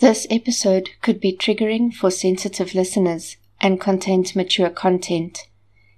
This 0.00 0.26
episode 0.30 0.90
could 1.02 1.20
be 1.20 1.36
triggering 1.36 1.92
for 1.92 2.12
sensitive 2.12 2.72
listeners 2.72 3.36
and 3.60 3.80
contains 3.80 4.36
mature 4.36 4.70
content. 4.70 5.48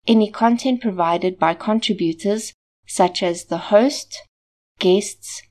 Any 0.08 0.32
content 0.32 0.82
provided 0.82 1.38
by 1.38 1.54
contributors, 1.54 2.52
such 2.88 3.22
as 3.22 3.46
the 3.46 3.70
host, 3.70 4.24
guests, 4.80 5.44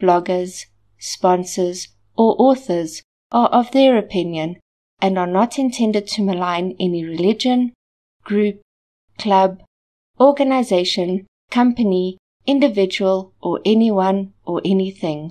bloggers, 0.00 0.66
sponsors, 0.96 1.88
or 2.16 2.36
authors, 2.38 3.02
are 3.32 3.48
of 3.48 3.72
their 3.72 3.98
opinion 3.98 4.60
and 5.02 5.18
are 5.18 5.26
not 5.26 5.58
intended 5.58 6.06
to 6.06 6.22
malign 6.22 6.76
any 6.78 7.04
religion, 7.04 7.72
group, 8.24 8.60
club, 9.18 9.62
organization, 10.18 11.26
company, 11.50 12.18
individual, 12.46 13.32
or 13.40 13.60
anyone 13.64 14.32
or 14.44 14.60
anything. 14.64 15.30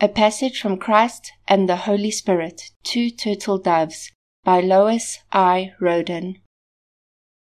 A 0.00 0.06
Passage 0.06 0.60
from 0.60 0.76
Christ 0.76 1.32
and 1.48 1.68
the 1.68 1.74
Holy 1.74 2.12
Spirit, 2.12 2.70
Two 2.84 3.10
Turtle 3.10 3.58
Doves, 3.58 4.12
by 4.48 4.60
Lois 4.60 5.18
I. 5.30 5.74
Roden. 5.78 6.38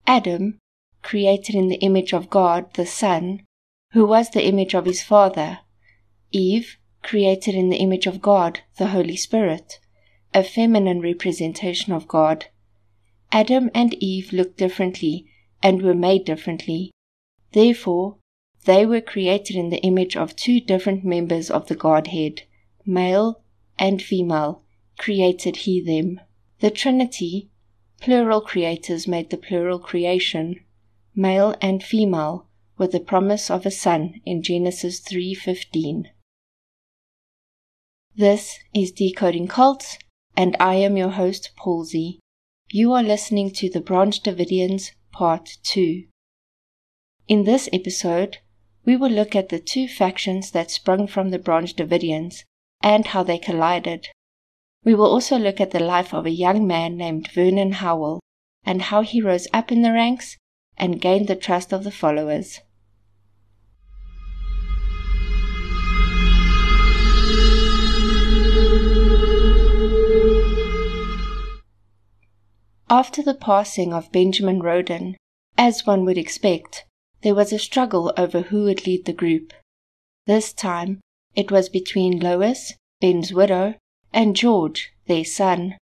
Adam, 0.07 0.59
created 1.03 1.57
in 1.57 1.67
the 1.67 1.81
image 1.89 2.13
of 2.13 2.31
God, 2.31 2.73
the 2.75 2.87
Son, 2.87 3.43
who 3.95 4.07
was 4.07 4.31
the 4.31 4.47
image 4.47 4.77
of 4.77 4.87
his 4.87 5.03
Father. 5.03 5.59
Eve, 6.31 6.77
created 7.03 7.57
in 7.57 7.69
the 7.69 7.79
image 7.79 8.07
of 8.07 8.23
God, 8.23 8.61
the 8.79 8.91
Holy 8.95 9.17
Spirit, 9.17 9.81
a 10.33 10.45
feminine 10.45 11.01
representation 11.01 11.93
of 11.93 12.07
God. 12.07 12.47
Adam 13.33 13.73
and 13.75 13.95
Eve 13.95 14.33
looked 14.33 14.57
differently 14.57 15.27
and 15.65 15.83
were 15.83 15.97
made 15.97 16.25
differently. 16.25 16.93
Therefore, 17.51 18.19
they 18.67 18.87
were 18.87 19.01
created 19.01 19.57
in 19.57 19.71
the 19.71 19.83
image 19.83 20.17
of 20.17 20.37
two 20.37 20.61
different 20.61 21.05
members 21.05 21.51
of 21.51 21.67
the 21.67 21.75
Godhead, 21.75 22.43
male 22.87 23.43
and 23.81 24.01
female, 24.01 24.63
created 24.97 25.57
he 25.57 25.83
them. 25.83 26.21
The 26.61 26.71
Trinity, 26.71 27.51
plural 28.01 28.41
creators 28.41 29.09
made 29.09 29.31
the 29.31 29.37
plural 29.37 29.79
creation, 29.79 30.61
male 31.15 31.57
and 31.61 31.83
female, 31.83 32.47
with 32.79 32.93
the 32.93 33.01
promise 33.01 33.51
of 33.51 33.67
a 33.67 33.71
son 33.71 34.21
in 34.25 34.43
Genesis 34.43 35.01
3:15. 35.01 36.11
This 38.15 38.59
is 38.73 38.93
Decoding 38.93 39.49
Cults, 39.49 39.99
and 40.37 40.57
I 40.61 40.77
am 40.77 40.97
your 40.97 41.11
host 41.11 41.51
Palsy. 41.57 42.21
You 42.71 42.93
are 42.93 43.03
listening 43.03 43.51
to 43.53 43.69
the 43.69 43.81
Branch 43.81 44.21
Davidians 44.23 44.93
Part 45.13 45.59
2. 45.65 46.05
In 47.27 47.45
this 47.45 47.69
episode, 47.73 48.39
we 48.85 48.97
will 48.97 49.11
look 49.11 49.35
at 49.35 49.49
the 49.49 49.59
two 49.59 49.89
factions 49.89 50.53
that 50.53 50.71
sprung 50.71 51.09
from 51.09 51.31
the 51.31 51.39
Branch 51.39 51.75
Davidians 51.75 52.45
and 52.81 53.07
how 53.09 53.25
they 53.25 53.39
collided. 53.39 54.09
We 54.85 54.95
will 54.95 55.07
also 55.07 55.39
look 55.39 55.61
at 55.61 55.71
the 55.71 55.81
life 55.81 56.13
of 56.13 56.27
a 56.27 56.31
young 56.31 56.67
man 56.67 56.99
named 56.99 57.31
Vernon 57.33 57.73
Howell 57.73 58.21
and 58.65 58.83
how 58.83 59.01
he 59.01 59.23
rose 59.23 59.49
up 59.53 59.73
in 59.73 59.81
the 59.81 59.93
ranks 59.93 60.37
and 60.77 61.01
gained 61.01 61.27
the 61.27 61.37
trust 61.37 61.73
of 61.73 61.85
the 61.85 61.91
followers. 61.91 62.61
After 72.91 73.23
the 73.23 73.35
passing 73.35 73.95
of 73.95 74.13
Benjamin 74.13 74.61
Roden, 74.61 75.17
as 75.57 75.87
one 75.87 76.05
would 76.05 76.19
expect, 76.19 76.85
there 77.23 77.35
was 77.35 77.53
a 77.53 77.59
struggle 77.59 78.13
over 78.17 78.43
who 78.43 78.65
would 78.65 78.87
lead 78.87 79.07
the 79.07 79.13
group. 79.15 79.55
This 80.27 80.53
time, 80.53 81.01
it 81.35 81.51
was 81.51 81.69
between 81.69 82.21
Lois, 82.21 82.75
Ben's 83.01 83.33
widow, 83.33 83.75
and 84.15 84.35
George, 84.35 84.93
their 85.07 85.25
son. 85.25 85.77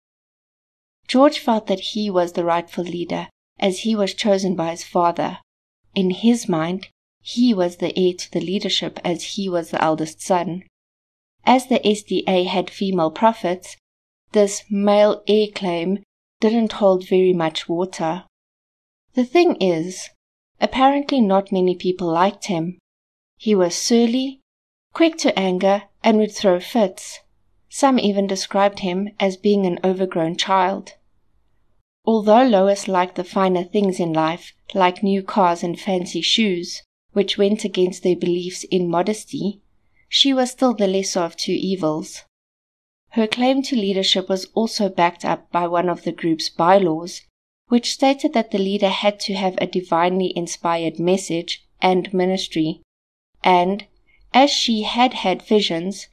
George 1.07 1.39
felt 1.39 1.67
that 1.67 1.81
he 1.81 2.09
was 2.09 2.33
the 2.33 2.45
rightful 2.45 2.85
leader, 2.85 3.29
as 3.59 3.81
he 3.81 3.95
was 3.95 4.15
chosen 4.15 4.57
by 4.57 4.71
his 4.71 4.85
father. 4.85 5.39
In 5.95 6.11
his 6.11 6.49
mind, 6.49 6.89
he 7.21 7.53
was 7.53 7.77
the 7.77 7.93
heir 7.99 8.15
to 8.15 8.33
the 8.33 8.41
leadership 8.41 8.99
as 9.05 9.35
he 9.35 9.49
was 9.49 9.71
the 9.71 9.83
eldest 9.83 10.23
son. 10.23 10.63
As 11.45 11.67
the 11.67 11.81
SDA 11.81 12.47
had 12.47 12.71
female 12.71 13.11
prophets, 13.11 13.77
this 14.33 14.63
male 14.71 15.23
heir 15.27 15.49
claim 15.55 16.03
didn't 16.41 16.73
hold 16.73 17.07
very 17.07 17.35
much 17.35 17.69
water. 17.69 18.25
The 19.15 19.25
thing 19.25 19.57
is, 19.57 20.09
Apparently 20.61 21.23
not 21.23 21.53
many 21.53 21.75
people 21.75 22.09
liked 22.09 22.47
him. 22.47 22.79
He 23.39 23.55
was 23.55 23.75
surly, 23.75 24.41
quick 24.93 25.17
to 25.19 25.37
anger, 25.39 25.85
and 26.05 26.19
would 26.19 26.35
throw 26.35 26.61
fits. 26.61 27.21
Some 27.73 28.01
even 28.01 28.27
described 28.27 28.81
him 28.81 29.11
as 29.21 29.37
being 29.37 29.65
an 29.65 29.79
overgrown 29.85 30.37
child. 30.37 30.95
Although 32.05 32.43
Lois 32.45 32.89
liked 32.89 33.15
the 33.15 33.25
finer 33.25 33.63
things 33.63 34.01
in 34.01 34.13
life, 34.13 34.53
like 34.75 35.05
new 35.05 35.23
cars 35.23 35.63
and 35.63 35.79
fancy 35.79 36.21
shoes, 36.21 36.83
which 37.13 37.39
went 37.39 37.65
against 37.65 38.03
their 38.03 38.17
beliefs 38.17 38.65
in 38.65 38.91
modesty, 38.91 39.61
she 40.09 40.35
was 40.35 40.51
still 40.51 40.75
the 40.75 40.89
lesser 40.89 41.21
of 41.21 41.37
two 41.37 41.53
evils. 41.53 42.25
Her 43.11 43.29
claim 43.29 43.63
to 43.63 43.77
leadership 43.77 44.29
was 44.29 44.47
also 44.55 44.89
backed 44.89 45.25
up 45.25 45.51
by 45.53 45.69
one 45.69 45.89
of 45.89 46.03
the 46.03 46.13
group's 46.13 46.49
bylaws, 46.49 47.23
which 47.69 47.93
stated 47.93 48.33
that 48.33 48.51
the 48.51 48.59
leader 48.59 48.89
had 48.89 49.21
to 49.21 49.35
have 49.35 49.57
a 49.59 49.67
divinely 49.69 50.33
inspired 50.37 50.99
message 50.99 51.65
and 51.81 52.13
ministry. 52.13 52.83
And 53.45 53.87
as 54.35 54.51
she 54.51 54.83
had 54.83 55.15
had 55.15 55.43
visions, 55.43 56.09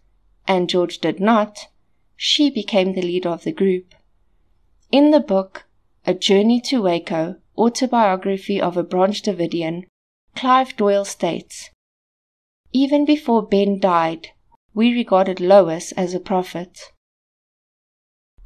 and 0.47 0.69
George 0.69 0.99
did 0.99 1.19
not, 1.19 1.67
she 2.15 2.49
became 2.49 2.93
the 2.93 3.01
leader 3.01 3.29
of 3.29 3.43
the 3.43 3.51
group. 3.51 3.93
In 4.91 5.11
the 5.11 5.19
book, 5.19 5.65
A 6.05 6.13
Journey 6.13 6.61
to 6.61 6.81
Waco, 6.81 7.35
Autobiography 7.57 8.61
of 8.61 8.77
a 8.77 8.83
Branch 8.83 9.21
Davidian, 9.21 9.85
Clive 10.35 10.77
Doyle 10.77 11.05
states, 11.05 11.69
Even 12.71 13.05
before 13.05 13.41
Ben 13.41 13.79
died, 13.79 14.29
we 14.73 14.93
regarded 14.93 15.39
Lois 15.39 15.91
as 15.93 16.13
a 16.13 16.19
prophet. 16.19 16.93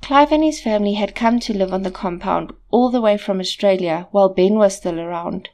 Clive 0.01 0.31
and 0.31 0.43
his 0.43 0.61
family 0.61 0.93
had 0.93 1.13
come 1.13 1.39
to 1.41 1.57
live 1.57 1.71
on 1.71 1.83
the 1.83 1.91
compound 1.91 2.53
all 2.71 2.89
the 2.89 3.01
way 3.01 3.17
from 3.17 3.39
Australia 3.39 4.07
while 4.11 4.29
Ben 4.29 4.55
was 4.55 4.75
still 4.75 4.99
around. 4.99 5.49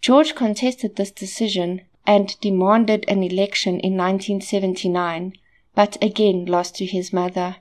George 0.00 0.34
contested 0.34 0.96
this 0.96 1.10
decision 1.10 1.80
and 2.08 2.40
demanded 2.40 3.04
an 3.06 3.22
election 3.22 3.74
in 3.80 3.94
1979, 3.94 5.34
but 5.74 6.02
again 6.02 6.46
lost 6.46 6.74
to 6.76 6.86
his 6.86 7.12
mother. 7.12 7.56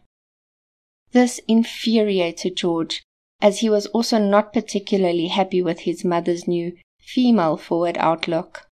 This 1.11 1.41
infuriated 1.49 2.55
George, 2.55 3.03
as 3.41 3.59
he 3.59 3.69
was 3.69 3.87
also 3.87 4.17
not 4.17 4.53
particularly 4.53 5.27
happy 5.27 5.61
with 5.61 5.81
his 5.81 6.05
mother's 6.05 6.47
new 6.47 6.77
female 6.97 7.57
forward 7.57 7.97
outlook. 7.97 8.69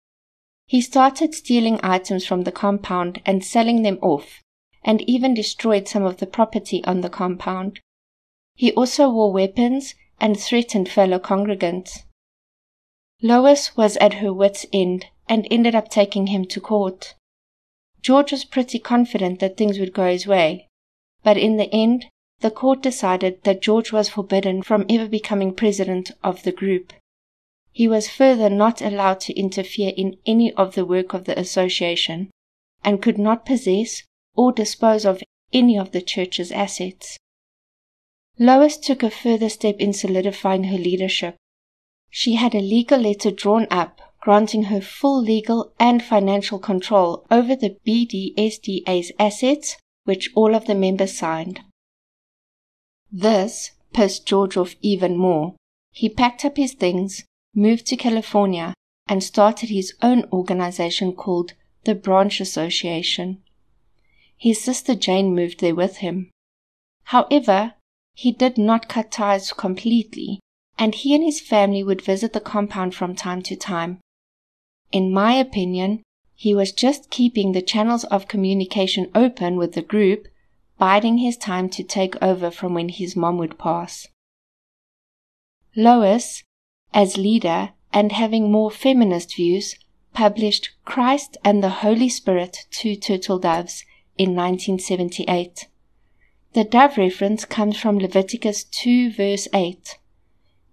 He 0.67 0.81
started 0.81 1.35
stealing 1.35 1.79
items 1.83 2.27
from 2.27 2.45
the 2.45 2.53
compound 2.53 3.21
and 3.27 3.45
selling 3.45 3.83
them 3.83 3.99
off 4.01 4.43
and 4.83 5.03
even 5.03 5.35
destroyed 5.35 5.87
some 5.87 6.05
of 6.05 6.17
the 6.17 6.27
property 6.27 6.83
on 6.85 7.03
the 7.03 7.11
compound. 7.11 7.81
He 8.55 8.73
also 8.73 9.11
wore 9.11 9.33
weapons 9.33 9.95
and 10.19 10.41
threatened 10.41 10.89
fellow 10.89 11.19
congregants. 11.19 12.05
Lois 13.21 13.77
was 13.77 13.99
at 13.99 14.15
her 14.15 14.33
wits' 14.33 14.65
end 14.73 15.07
and 15.29 15.47
ended 15.51 15.75
up 15.75 15.89
taking 15.89 16.29
him 16.29 16.45
to 16.47 16.61
court. 16.61 17.15
George 18.01 18.33
was 18.33 18.45
pretty 18.45 18.79
confident 18.79 19.41
that 19.41 19.57
things 19.57 19.79
would 19.79 19.93
go 19.93 20.11
his 20.11 20.27
way, 20.27 20.69
but 21.23 21.37
in 21.37 21.57
the 21.57 21.73
end, 21.73 22.07
the 22.41 22.51
court 22.51 22.83
decided 22.83 23.43
that 23.43 23.61
George 23.61 23.93
was 23.93 24.09
forbidden 24.09 24.63
from 24.63 24.87
ever 24.89 25.09
becoming 25.09 25.53
president 25.53 26.13
of 26.23 26.45
the 26.45 26.53
group. 26.53 26.93
He 27.73 27.89
was 27.89 28.09
further 28.09 28.49
not 28.49 28.81
allowed 28.81 29.21
to 29.21 29.39
interfere 29.39 29.93
in 29.97 30.17
any 30.25 30.53
of 30.55 30.75
the 30.75 30.85
work 30.85 31.15
of 31.15 31.25
the 31.25 31.39
association 31.39 32.31
and 32.85 33.03
could 33.03 33.19
not 33.19 33.45
possess 33.45 34.05
or 34.35 34.53
dispose 34.53 35.05
of 35.05 35.23
any 35.53 35.77
of 35.77 35.93
the 35.93 36.01
church's 36.01 36.53
assets. 36.53 37.19
Lois 38.39 38.77
took 38.77 39.03
a 39.03 39.11
further 39.11 39.49
step 39.49 39.77
in 39.79 39.93
solidifying 39.93 40.65
her 40.65 40.79
leadership. 40.79 41.37
She 42.09 42.37
had 42.37 42.55
a 42.55 42.61
legal 42.61 43.01
letter 43.01 43.33
drawn 43.33 43.67
up 43.71 44.01
granting 44.29 44.65
her 44.65 44.83
full 44.83 45.23
legal 45.23 45.73
and 45.81 46.03
financial 46.03 46.59
control 46.59 47.25
over 47.31 47.57
the 47.57 47.75
BDSDA's 47.87 49.11
assets, 49.19 49.79
which 50.05 50.31
all 50.35 50.55
of 50.55 50.67
the 50.67 50.75
members 50.75 51.17
signed. 51.17 51.61
This 53.11 53.71
pissed 53.95 54.27
George 54.27 54.55
off 54.59 54.77
even 54.83 55.17
more. 55.17 55.55
He 55.93 56.11
packed 56.11 56.45
up 56.45 56.59
his 56.59 56.75
things, 56.75 57.25
moved 57.55 57.87
to 57.87 57.97
California, 57.97 58.75
and 59.07 59.25
started 59.25 59.71
his 59.71 59.95
own 60.03 60.29
organization 60.31 61.15
called 61.15 61.55
the 61.85 61.95
Branch 61.95 62.39
Association. 62.39 63.43
His 64.37 64.61
sister 64.61 64.95
Jane 64.95 65.35
moved 65.35 65.61
there 65.61 65.75
with 65.75 65.97
him. 66.05 66.29
However, 67.05 67.77
he 68.13 68.33
did 68.33 68.59
not 68.59 68.91
cut 68.91 69.11
ties 69.11 69.55
completely, 69.55 70.39
and 70.77 70.95
he 70.95 71.15
and 71.15 71.25
his 71.25 71.41
family 71.41 71.83
would 71.83 72.03
visit 72.03 72.35
the 72.35 72.41
compound 72.41 72.95
from 72.95 73.15
time 73.15 73.41
to 73.41 73.57
time. 73.57 74.01
In 74.91 75.13
my 75.13 75.35
opinion, 75.35 76.03
he 76.35 76.55
was 76.55 76.73
just 76.73 77.11
keeping 77.11 77.53
the 77.53 77.63
channels 77.63 78.05
of 78.05 78.29
communication 78.29 79.11
open 79.15 79.57
with 79.57 79.73
the 79.75 79.83
group 79.83 80.29
biding 80.79 81.19
his 81.19 81.37
time 81.37 81.69
to 81.69 81.83
take 81.83 82.15
over 82.23 82.51
from 82.51 82.75
when 82.75 82.89
his 82.89 83.17
mom 83.17 83.37
would 83.39 83.59
pass. 83.59 84.07
Lois, 85.77 86.45
as 86.95 87.17
leader 87.17 87.71
and 87.93 88.13
having 88.13 88.51
more 88.51 88.71
feminist 88.71 89.35
views, 89.37 89.77
published 90.15 90.71
Christ 90.85 91.37
and 91.45 91.63
the 91.63 91.69
Holy 91.69 92.09
Spirit, 92.09 92.67
Two 92.71 92.97
Turtle 92.97 93.39
Doves 93.39 93.85
in 94.17 94.35
1978. 94.35 95.69
The 96.55 96.65
dove 96.65 96.97
reference 96.97 97.45
comes 97.45 97.79
from 97.79 97.99
Leviticus 97.99 98.65
2 98.65 99.13
verse 99.13 99.49
8. 99.53 99.99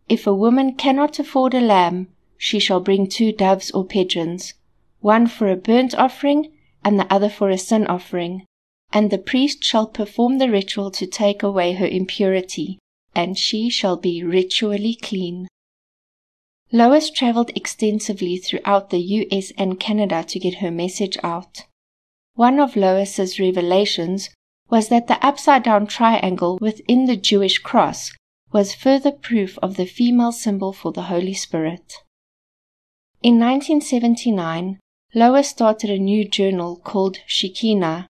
If 0.08 0.26
a 0.26 0.34
woman 0.34 0.76
cannot 0.76 1.20
afford 1.20 1.54
a 1.54 1.62
lamb, 1.62 2.08
she 2.38 2.60
shall 2.60 2.80
bring 2.80 3.08
two 3.08 3.32
doves 3.32 3.72
or 3.72 3.86
pigeons, 3.86 4.54
one 5.00 5.28
for 5.28 5.50
a 5.50 5.56
burnt 5.56 5.96
offering 5.96 6.52
and 6.84 7.00
the 7.00 7.14
other 7.14 7.30
for 7.30 7.50
a 7.50 7.58
sin 7.58 7.88
offering, 7.88 8.46
and 8.92 9.10
the 9.10 9.18
priest 9.18 9.64
shall 9.64 9.88
perform 9.88 10.38
the 10.38 10.50
ritual 10.50 10.92
to 10.92 11.08
take 11.08 11.44
away 11.44 11.74
her 11.74 11.88
impurity, 11.88 12.78
and 13.14 13.38
she 13.38 13.70
shall 13.70 13.98
be 13.98 14.24
ritually 14.24 14.96
clean. 14.96 15.48
Lois 16.72 17.10
traveled 17.10 17.52
extensively 17.56 18.38
throughout 18.38 18.90
the 18.90 19.00
US 19.00 19.52
and 19.58 19.80
Canada 19.80 20.24
to 20.28 20.40
get 20.40 20.56
her 20.56 20.72
message 20.72 21.18
out. 21.24 21.66
One 22.34 22.60
of 22.60 22.76
Lois's 22.76 23.40
revelations 23.40 24.30
was 24.70 24.90
that 24.90 25.08
the 25.08 25.24
upside 25.26 25.64
down 25.64 25.88
triangle 25.88 26.58
within 26.60 27.06
the 27.06 27.16
Jewish 27.16 27.60
cross 27.60 28.12
was 28.52 28.74
further 28.74 29.12
proof 29.12 29.58
of 29.60 29.78
the 29.78 29.86
female 29.86 30.32
symbol 30.32 30.74
for 30.74 30.92
the 30.92 31.04
Holy 31.04 31.34
Spirit. 31.34 31.94
In 33.25 33.39
1979, 33.39 34.77
Lois 35.16 35.50
started 35.50 35.89
a 35.89 35.98
new 35.98 36.30
journal 36.30 36.75
called 36.75 37.18
Shekinah, 37.25 38.06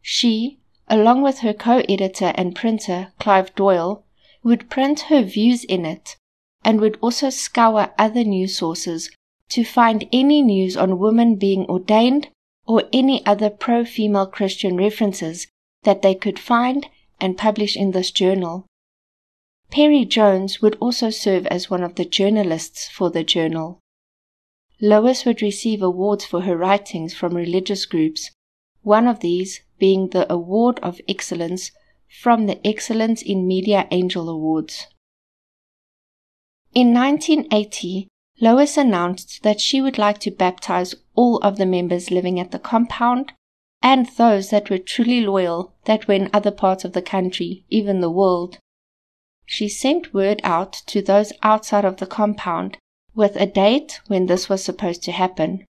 she, 0.00 0.60
along 0.88 1.20
with 1.20 1.40
her 1.40 1.52
co-editor 1.52 2.32
and 2.36 2.56
printer, 2.56 3.12
Clive 3.18 3.54
Doyle, 3.54 4.02
would 4.42 4.70
print 4.70 5.00
her 5.10 5.20
views 5.20 5.64
in 5.64 5.84
it 5.84 6.16
and 6.64 6.80
would 6.80 6.96
also 7.02 7.28
scour 7.28 7.92
other 7.98 8.24
news 8.24 8.56
sources 8.56 9.10
to 9.50 9.62
find 9.62 10.08
any 10.10 10.40
news 10.40 10.74
on 10.74 10.98
women 10.98 11.36
being 11.36 11.66
ordained 11.66 12.28
or 12.66 12.84
any 12.94 13.22
other 13.26 13.50
pro-female 13.50 14.28
Christian 14.28 14.74
references 14.78 15.48
that 15.82 16.00
they 16.00 16.14
could 16.14 16.38
find 16.38 16.86
and 17.20 17.36
publish 17.36 17.76
in 17.76 17.90
this 17.90 18.10
journal. 18.10 18.64
Perry 19.70 20.06
Jones 20.06 20.62
would 20.62 20.76
also 20.80 21.10
serve 21.10 21.44
as 21.48 21.68
one 21.68 21.82
of 21.82 21.96
the 21.96 22.06
journalists 22.06 22.88
for 22.88 23.10
the 23.10 23.22
journal. 23.22 23.78
Lois 24.82 25.26
would 25.26 25.42
receive 25.42 25.82
awards 25.82 26.24
for 26.24 26.42
her 26.42 26.56
writings 26.56 27.12
from 27.12 27.36
religious 27.36 27.84
groups, 27.84 28.30
one 28.82 29.06
of 29.06 29.20
these 29.20 29.60
being 29.78 30.08
the 30.08 30.30
Award 30.32 30.78
of 30.80 31.00
Excellence 31.06 31.70
from 32.08 32.46
the 32.46 32.66
Excellence 32.66 33.20
in 33.20 33.46
Media 33.46 33.86
Angel 33.90 34.28
Awards. 34.30 34.86
In 36.74 36.94
1980, 36.94 38.08
Lois 38.40 38.78
announced 38.78 39.42
that 39.42 39.60
she 39.60 39.82
would 39.82 39.98
like 39.98 40.18
to 40.20 40.30
baptize 40.30 40.94
all 41.14 41.36
of 41.38 41.58
the 41.58 41.66
members 41.66 42.10
living 42.10 42.40
at 42.40 42.50
the 42.50 42.58
compound 42.58 43.32
and 43.82 44.06
those 44.16 44.48
that 44.48 44.70
were 44.70 44.78
truly 44.78 45.20
loyal 45.20 45.74
that 45.84 46.08
were 46.08 46.14
in 46.14 46.30
other 46.32 46.50
parts 46.50 46.86
of 46.86 46.94
the 46.94 47.02
country, 47.02 47.64
even 47.68 48.00
the 48.00 48.10
world. 48.10 48.58
She 49.44 49.68
sent 49.68 50.14
word 50.14 50.40
out 50.42 50.72
to 50.86 51.02
those 51.02 51.34
outside 51.42 51.84
of 51.84 51.98
the 51.98 52.06
compound 52.06 52.78
with 53.14 53.36
a 53.36 53.46
date 53.46 54.00
when 54.06 54.26
this 54.26 54.48
was 54.48 54.64
supposed 54.64 55.02
to 55.04 55.12
happen. 55.12 55.64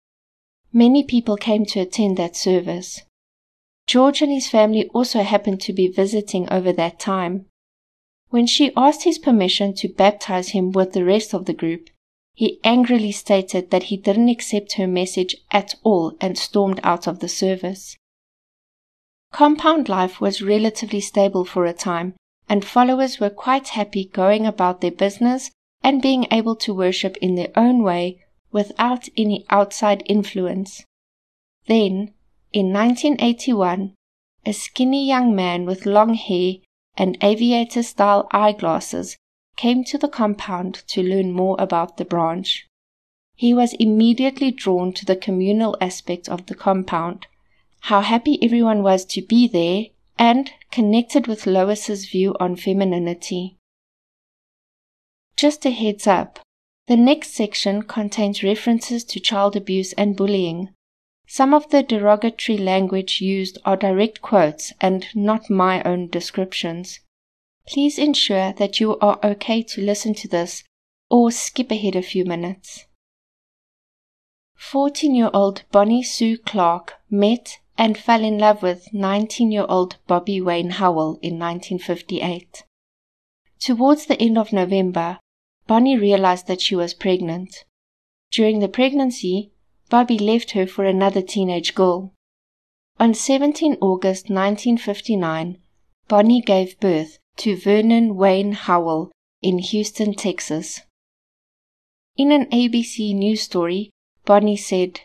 Many 0.72 1.02
people 1.02 1.36
came 1.36 1.64
to 1.66 1.80
attend 1.80 2.16
that 2.16 2.36
service. 2.36 3.02
George 3.86 4.22
and 4.22 4.30
his 4.30 4.48
family 4.48 4.88
also 4.94 5.22
happened 5.22 5.60
to 5.62 5.72
be 5.72 5.88
visiting 5.88 6.48
over 6.52 6.72
that 6.72 7.00
time. 7.00 7.46
When 8.28 8.46
she 8.46 8.72
asked 8.76 9.02
his 9.02 9.18
permission 9.18 9.74
to 9.74 9.88
baptize 9.88 10.50
him 10.50 10.70
with 10.70 10.92
the 10.92 11.04
rest 11.04 11.34
of 11.34 11.46
the 11.46 11.52
group, 11.52 11.90
he 12.34 12.60
angrily 12.62 13.10
stated 13.10 13.70
that 13.70 13.84
he 13.84 13.96
didn't 13.96 14.28
accept 14.28 14.74
her 14.74 14.86
message 14.86 15.36
at 15.50 15.74
all 15.82 16.16
and 16.20 16.38
stormed 16.38 16.80
out 16.84 17.08
of 17.08 17.18
the 17.18 17.28
service. 17.28 17.96
Compound 19.32 19.88
life 19.88 20.20
was 20.20 20.42
relatively 20.42 21.00
stable 21.00 21.44
for 21.44 21.66
a 21.66 21.72
time, 21.72 22.14
and 22.48 22.64
followers 22.64 23.18
were 23.18 23.30
quite 23.30 23.68
happy 23.70 24.04
going 24.04 24.46
about 24.46 24.80
their 24.80 24.90
business 24.90 25.50
and 25.82 26.02
being 26.02 26.26
able 26.30 26.56
to 26.56 26.74
worship 26.74 27.16
in 27.18 27.34
their 27.34 27.50
own 27.56 27.82
way 27.82 28.22
without 28.52 29.08
any 29.16 29.44
outside 29.50 30.02
influence. 30.06 30.84
Then, 31.66 32.12
in 32.52 32.72
1981, 32.72 33.94
a 34.44 34.52
skinny 34.52 35.06
young 35.06 35.34
man 35.34 35.66
with 35.66 35.86
long 35.86 36.14
hair 36.14 36.54
and 36.96 37.16
aviator 37.22 37.82
style 37.82 38.26
eyeglasses 38.32 39.16
came 39.56 39.84
to 39.84 39.98
the 39.98 40.08
compound 40.08 40.82
to 40.88 41.02
learn 41.02 41.32
more 41.32 41.56
about 41.58 41.96
the 41.96 42.04
branch. 42.04 42.66
He 43.36 43.54
was 43.54 43.74
immediately 43.74 44.50
drawn 44.50 44.92
to 44.94 45.04
the 45.04 45.16
communal 45.16 45.76
aspect 45.80 46.28
of 46.28 46.46
the 46.46 46.54
compound, 46.54 47.26
how 47.80 48.00
happy 48.00 48.38
everyone 48.42 48.82
was 48.82 49.04
to 49.06 49.22
be 49.22 49.46
there, 49.48 49.86
and 50.18 50.52
connected 50.70 51.26
with 51.26 51.46
Lois's 51.46 52.06
view 52.06 52.36
on 52.38 52.56
femininity. 52.56 53.56
Just 55.40 55.64
a 55.64 55.70
heads 55.70 56.06
up, 56.06 56.38
the 56.86 56.98
next 56.98 57.32
section 57.32 57.84
contains 57.84 58.42
references 58.42 59.04
to 59.04 59.18
child 59.18 59.56
abuse 59.56 59.94
and 59.94 60.14
bullying, 60.14 60.68
some 61.26 61.54
of 61.54 61.70
the 61.70 61.82
derogatory 61.82 62.58
language 62.58 63.22
used 63.22 63.56
are 63.64 63.78
direct 63.78 64.20
quotes 64.20 64.74
and 64.82 65.06
not 65.14 65.48
my 65.48 65.82
own 65.84 66.08
descriptions. 66.08 67.00
Please 67.66 67.98
ensure 67.98 68.52
that 68.52 68.80
you 68.80 68.98
are 68.98 69.18
okay 69.24 69.62
to 69.62 69.80
listen 69.80 70.12
to 70.16 70.28
this 70.28 70.62
or 71.08 71.30
skip 71.30 71.70
ahead 71.70 71.96
a 71.96 72.02
few 72.02 72.26
minutes. 72.26 72.84
14 74.56 75.14
year 75.14 75.30
old 75.32 75.62
Bonnie 75.72 76.02
Sue 76.02 76.36
Clark 76.36 76.96
met 77.08 77.60
and 77.78 77.96
fell 77.96 78.22
in 78.22 78.36
love 78.36 78.62
with 78.62 78.92
19 78.92 79.50
year 79.50 79.64
old 79.70 79.96
Bobby 80.06 80.38
Wayne 80.38 80.72
Howell 80.72 81.18
in 81.22 81.38
1958. 81.38 82.64
Towards 83.58 84.04
the 84.04 84.20
end 84.20 84.36
of 84.36 84.52
November, 84.52 85.18
Bonnie 85.70 85.96
realized 85.96 86.48
that 86.48 86.60
she 86.60 86.74
was 86.74 86.94
pregnant. 86.94 87.62
During 88.32 88.58
the 88.58 88.66
pregnancy, 88.66 89.52
Bobby 89.88 90.18
left 90.18 90.50
her 90.50 90.66
for 90.66 90.84
another 90.84 91.22
teenage 91.22 91.76
girl. 91.76 92.12
On 92.98 93.14
17 93.14 93.76
August 93.80 94.28
1959, 94.28 95.58
Bonnie 96.08 96.40
gave 96.40 96.80
birth 96.80 97.20
to 97.36 97.56
Vernon 97.56 98.16
Wayne 98.16 98.50
Howell 98.50 99.12
in 99.42 99.58
Houston, 99.58 100.12
Texas. 100.12 100.80
In 102.16 102.32
an 102.32 102.46
ABC 102.46 103.14
news 103.14 103.42
story, 103.42 103.90
Bonnie 104.24 104.56
said, 104.56 105.02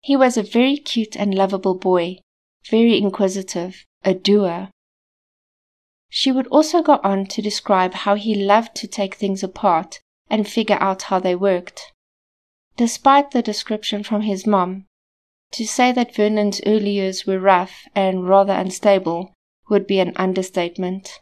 He 0.00 0.16
was 0.16 0.36
a 0.36 0.42
very 0.42 0.78
cute 0.78 1.16
and 1.16 1.32
lovable 1.32 1.76
boy, 1.76 2.18
very 2.68 2.98
inquisitive, 2.98 3.84
a 4.02 4.14
doer. 4.14 4.70
She 6.14 6.30
would 6.30 6.46
also 6.48 6.82
go 6.82 7.00
on 7.02 7.24
to 7.28 7.40
describe 7.40 7.94
how 7.94 8.16
he 8.16 8.34
loved 8.34 8.74
to 8.76 8.86
take 8.86 9.14
things 9.14 9.42
apart 9.42 10.00
and 10.28 10.46
figure 10.46 10.76
out 10.78 11.04
how 11.04 11.18
they 11.18 11.34
worked. 11.34 11.90
Despite 12.76 13.30
the 13.30 13.40
description 13.40 14.02
from 14.02 14.20
his 14.20 14.46
mom, 14.46 14.84
to 15.52 15.66
say 15.66 15.90
that 15.92 16.14
Vernon's 16.14 16.60
early 16.66 16.90
years 16.90 17.26
were 17.26 17.38
rough 17.40 17.86
and 17.94 18.28
rather 18.28 18.52
unstable 18.52 19.32
would 19.70 19.86
be 19.86 20.00
an 20.00 20.12
understatement. 20.16 21.20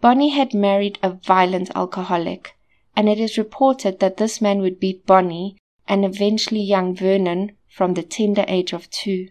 Bonnie 0.00 0.28
had 0.28 0.54
married 0.54 1.00
a 1.02 1.10
violent 1.10 1.72
alcoholic, 1.74 2.54
and 2.94 3.08
it 3.08 3.18
is 3.18 3.36
reported 3.36 3.98
that 3.98 4.18
this 4.18 4.40
man 4.40 4.60
would 4.60 4.78
beat 4.78 5.06
Bonnie 5.06 5.56
and 5.88 6.04
eventually 6.04 6.62
young 6.62 6.94
Vernon 6.94 7.56
from 7.68 7.94
the 7.94 8.04
tender 8.04 8.44
age 8.46 8.72
of 8.72 8.88
two. 8.90 9.28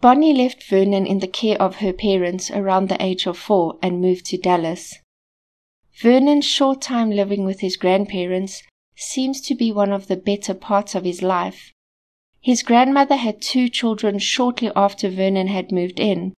Bonnie 0.00 0.32
left 0.32 0.62
Vernon 0.62 1.06
in 1.06 1.18
the 1.18 1.26
care 1.26 1.60
of 1.60 1.76
her 1.76 1.92
parents 1.92 2.52
around 2.52 2.88
the 2.88 3.02
age 3.02 3.26
of 3.26 3.36
four 3.36 3.78
and 3.82 4.00
moved 4.00 4.26
to 4.26 4.38
Dallas. 4.38 4.94
Vernon's 6.00 6.44
short 6.44 6.80
time 6.80 7.10
living 7.10 7.44
with 7.44 7.60
his 7.60 7.76
grandparents 7.76 8.62
seems 8.96 9.40
to 9.40 9.56
be 9.56 9.72
one 9.72 9.92
of 9.92 10.06
the 10.06 10.16
better 10.16 10.54
parts 10.54 10.94
of 10.94 11.02
his 11.02 11.20
life. 11.20 11.72
His 12.40 12.62
grandmother 12.62 13.16
had 13.16 13.42
two 13.42 13.68
children 13.68 14.20
shortly 14.20 14.70
after 14.76 15.10
Vernon 15.10 15.48
had 15.48 15.72
moved 15.72 15.98
in. 15.98 16.32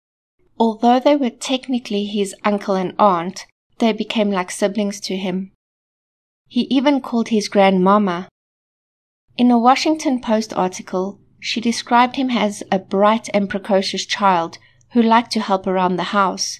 Although 0.58 1.00
they 1.00 1.18
were 1.18 1.30
technically 1.30 2.06
his 2.06 2.34
uncle 2.46 2.76
and 2.76 2.96
aunt, 2.98 3.46
they 3.80 3.92
became 3.92 4.32
like 4.32 4.52
siblings 4.52 5.02
to 5.02 5.18
him. 5.18 5.52
He 6.48 6.62
even 6.70 7.02
called 7.02 7.28
his 7.28 7.50
grandmama. 7.50 8.30
In 9.38 9.52
a 9.52 9.60
Washington 9.60 10.22
Post 10.22 10.54
article, 10.54 11.20
she 11.40 11.62
described 11.62 12.16
him 12.16 12.30
as 12.30 12.64
a 12.72 12.80
bright 12.80 13.30
and 13.34 13.50
precocious 13.50 14.06
child 14.06 14.58
who 14.92 15.02
liked 15.02 15.32
to 15.32 15.40
help 15.40 15.66
around 15.66 15.96
the 15.96 16.12
house. 16.16 16.60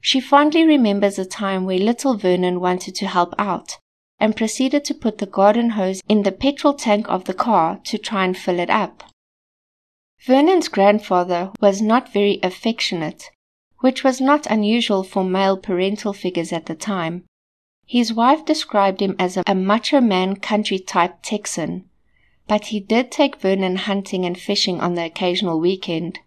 She 0.00 0.20
fondly 0.20 0.64
remembers 0.64 1.18
a 1.18 1.24
time 1.24 1.64
where 1.64 1.78
little 1.78 2.16
Vernon 2.16 2.60
wanted 2.60 2.94
to 2.96 3.06
help 3.06 3.34
out 3.38 3.78
and 4.18 4.36
proceeded 4.36 4.84
to 4.84 4.94
put 4.94 5.18
the 5.18 5.26
garden 5.26 5.70
hose 5.70 6.00
in 6.08 6.22
the 6.22 6.32
petrol 6.32 6.74
tank 6.74 7.08
of 7.08 7.24
the 7.24 7.34
car 7.34 7.80
to 7.84 7.98
try 7.98 8.24
and 8.24 8.36
fill 8.36 8.58
it 8.58 8.70
up. 8.70 9.04
Vernon's 10.24 10.68
grandfather 10.68 11.50
was 11.60 11.82
not 11.82 12.12
very 12.12 12.38
affectionate, 12.42 13.30
which 13.78 14.04
was 14.04 14.20
not 14.20 14.46
unusual 14.46 15.02
for 15.02 15.24
male 15.24 15.56
parental 15.56 16.12
figures 16.12 16.52
at 16.52 16.66
the 16.66 16.74
time. 16.74 17.24
His 17.86 18.12
wife 18.12 18.44
described 18.44 19.00
him 19.00 19.16
as 19.18 19.36
a, 19.36 19.54
macho 19.54 20.00
man 20.00 20.36
country 20.36 20.78
type 20.78 21.16
Texan 21.22 21.88
but 22.46 22.66
he 22.66 22.80
did 22.80 23.10
take 23.10 23.36
Vernon 23.36 23.76
hunting 23.76 24.24
and 24.24 24.38
fishing 24.38 24.80
on 24.80 24.94
the 24.94 25.04
occasional 25.04 25.60
weekend. 25.60 26.18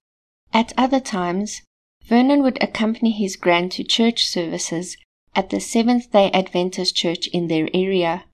At 0.54 0.74
other 0.78 1.00
times, 1.00 1.62
Vernon 2.04 2.44
would 2.44 2.62
accompany 2.62 3.12
his 3.12 3.36
grand 3.36 3.72
to 3.74 3.84
church 3.84 4.26
services 4.28 4.98
at 5.36 5.50
the 5.50 5.60
Seventh 5.60 6.12
day 6.12 6.32
Adventist 6.32 6.96
church 6.96 7.28
in 7.28 7.48
their 7.48 7.68
area. 7.74 8.26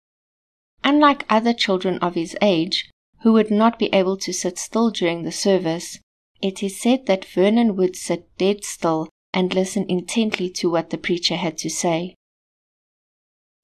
Unlike 0.83 1.25
other 1.29 1.53
children 1.53 1.97
of 2.00 2.15
his 2.15 2.35
age, 2.41 2.89
who 3.21 3.33
would 3.33 3.51
not 3.51 3.79
be 3.79 3.88
able 3.93 4.17
to 4.17 4.33
sit 4.33 4.57
still 4.57 4.89
during 4.89 5.23
the 5.23 5.31
service, 5.31 6.00
it 6.41 6.63
is 6.63 6.81
said 6.81 7.05
that 7.05 7.25
Vernon 7.25 7.75
would 7.75 7.95
sit 7.95 8.35
dead 8.38 8.63
still 8.63 9.09
and 9.33 9.53
listen 9.53 9.85
intently 9.89 10.50
to 10.50 10.69
what 10.69 10.89
the 10.89 10.97
preacher 10.97 11.35
had 11.35 11.57
to 11.59 11.69
say. 11.69 12.15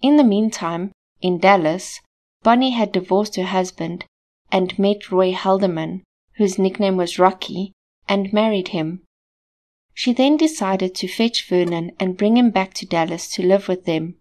In 0.01 0.17
the 0.17 0.24
meantime, 0.24 0.91
in 1.21 1.39
Dallas, 1.39 2.00
Bonnie 2.48 2.70
had 2.70 2.94
divorced 2.94 3.36
her 3.36 3.44
husband 3.44 4.06
and 4.54 4.80
met 4.80 5.12
Roy 5.12 5.34
Haldeman, 5.34 6.04
whose 6.38 6.58
nickname 6.58 6.96
was 6.96 7.20
Rocky, 7.20 7.74
and 8.08 8.32
married 8.32 8.70
him. 8.70 9.04
She 9.94 10.13
then 10.13 10.38
decided 10.38 10.96
to 10.96 11.10
fetch 11.10 11.46
Vernon 11.46 11.92
and 12.00 12.16
bring 12.16 12.38
him 12.38 12.51
back 12.51 12.74
to 12.75 12.86
Dallas 12.86 13.30
to 13.34 13.46
live 13.46 13.68
with 13.68 13.84
them. 13.84 14.16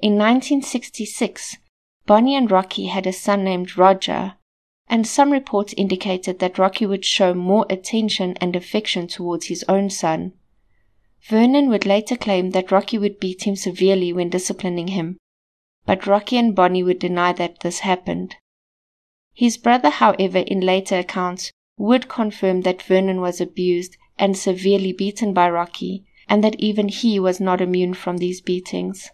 In 0.00 0.14
1966, 0.14 1.58
Bonnie 2.06 2.34
and 2.34 2.50
Rocky 2.50 2.86
had 2.86 3.06
a 3.06 3.12
son 3.12 3.44
named 3.44 3.78
Roger, 3.78 4.34
and 4.88 5.06
some 5.06 5.30
reports 5.30 5.72
indicated 5.76 6.40
that 6.40 6.58
Rocky 6.58 6.86
would 6.86 7.04
show 7.04 7.34
more 7.34 7.66
attention 7.70 8.36
and 8.40 8.56
affection 8.56 9.06
towards 9.06 9.46
his 9.46 9.64
own 9.68 9.90
son. 9.90 10.32
Vernon 11.22 11.68
would 11.68 11.86
later 11.86 12.16
claim 12.16 12.50
that 12.50 12.72
Rocky 12.72 12.98
would 12.98 13.20
beat 13.20 13.46
him 13.46 13.54
severely 13.54 14.12
when 14.12 14.28
disciplining 14.28 14.88
him, 14.88 15.18
but 15.88 16.06
Rocky 16.06 16.36
and 16.36 16.54
Bonnie 16.54 16.82
would 16.82 16.98
deny 16.98 17.32
that 17.32 17.60
this 17.60 17.78
happened. 17.78 18.36
His 19.32 19.56
brother, 19.56 19.88
however, 19.88 20.40
in 20.40 20.60
later 20.60 20.98
accounts, 20.98 21.50
would 21.78 22.10
confirm 22.10 22.60
that 22.60 22.82
Vernon 22.82 23.22
was 23.22 23.40
abused 23.40 23.96
and 24.18 24.36
severely 24.36 24.92
beaten 24.92 25.32
by 25.32 25.48
Rocky, 25.48 26.04
and 26.28 26.44
that 26.44 26.60
even 26.60 26.88
he 26.88 27.18
was 27.18 27.40
not 27.40 27.62
immune 27.62 27.94
from 27.94 28.18
these 28.18 28.42
beatings. 28.42 29.08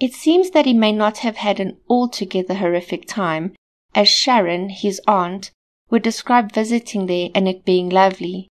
It 0.00 0.14
seems 0.14 0.50
that 0.50 0.66
he 0.66 0.74
may 0.74 0.90
not 0.90 1.18
have 1.18 1.36
had 1.36 1.60
an 1.60 1.76
altogether 1.88 2.54
horrific 2.54 3.06
time, 3.06 3.54
as 3.94 4.08
Sharon, 4.08 4.70
his 4.70 5.00
aunt, 5.06 5.52
would 5.90 6.02
describe 6.02 6.50
visiting 6.50 7.06
there 7.06 7.28
and 7.36 7.46
it 7.46 7.64
being 7.64 7.88
lovely. 7.88 8.48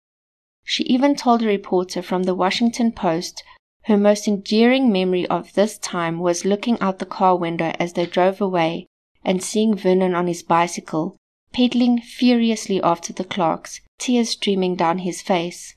She 0.63 0.83
even 0.83 1.17
told 1.17 1.43
a 1.43 1.47
reporter 1.47 2.01
from 2.01 2.23
the 2.23 2.35
Washington 2.35 2.93
Post 2.93 3.43
her 3.85 3.97
most 3.97 4.27
endearing 4.27 4.91
memory 4.91 5.27
of 5.27 5.53
this 5.53 5.77
time 5.77 6.17
was 6.17 6.43
looking 6.43 6.79
out 6.79 6.97
the 6.97 7.05
car 7.05 7.35
window 7.37 7.71
as 7.79 7.93
they 7.93 8.05
drove 8.05 8.41
away 8.41 8.87
and 9.23 9.43
seeing 9.43 9.75
Vernon 9.75 10.15
on 10.15 10.25
his 10.25 10.41
bicycle, 10.41 11.17
pedaling 11.53 11.99
furiously 12.01 12.81
after 12.81 13.13
the 13.13 13.23
Clarks, 13.23 13.81
tears 13.99 14.29
streaming 14.29 14.75
down 14.75 14.99
his 14.99 15.21
face. 15.21 15.75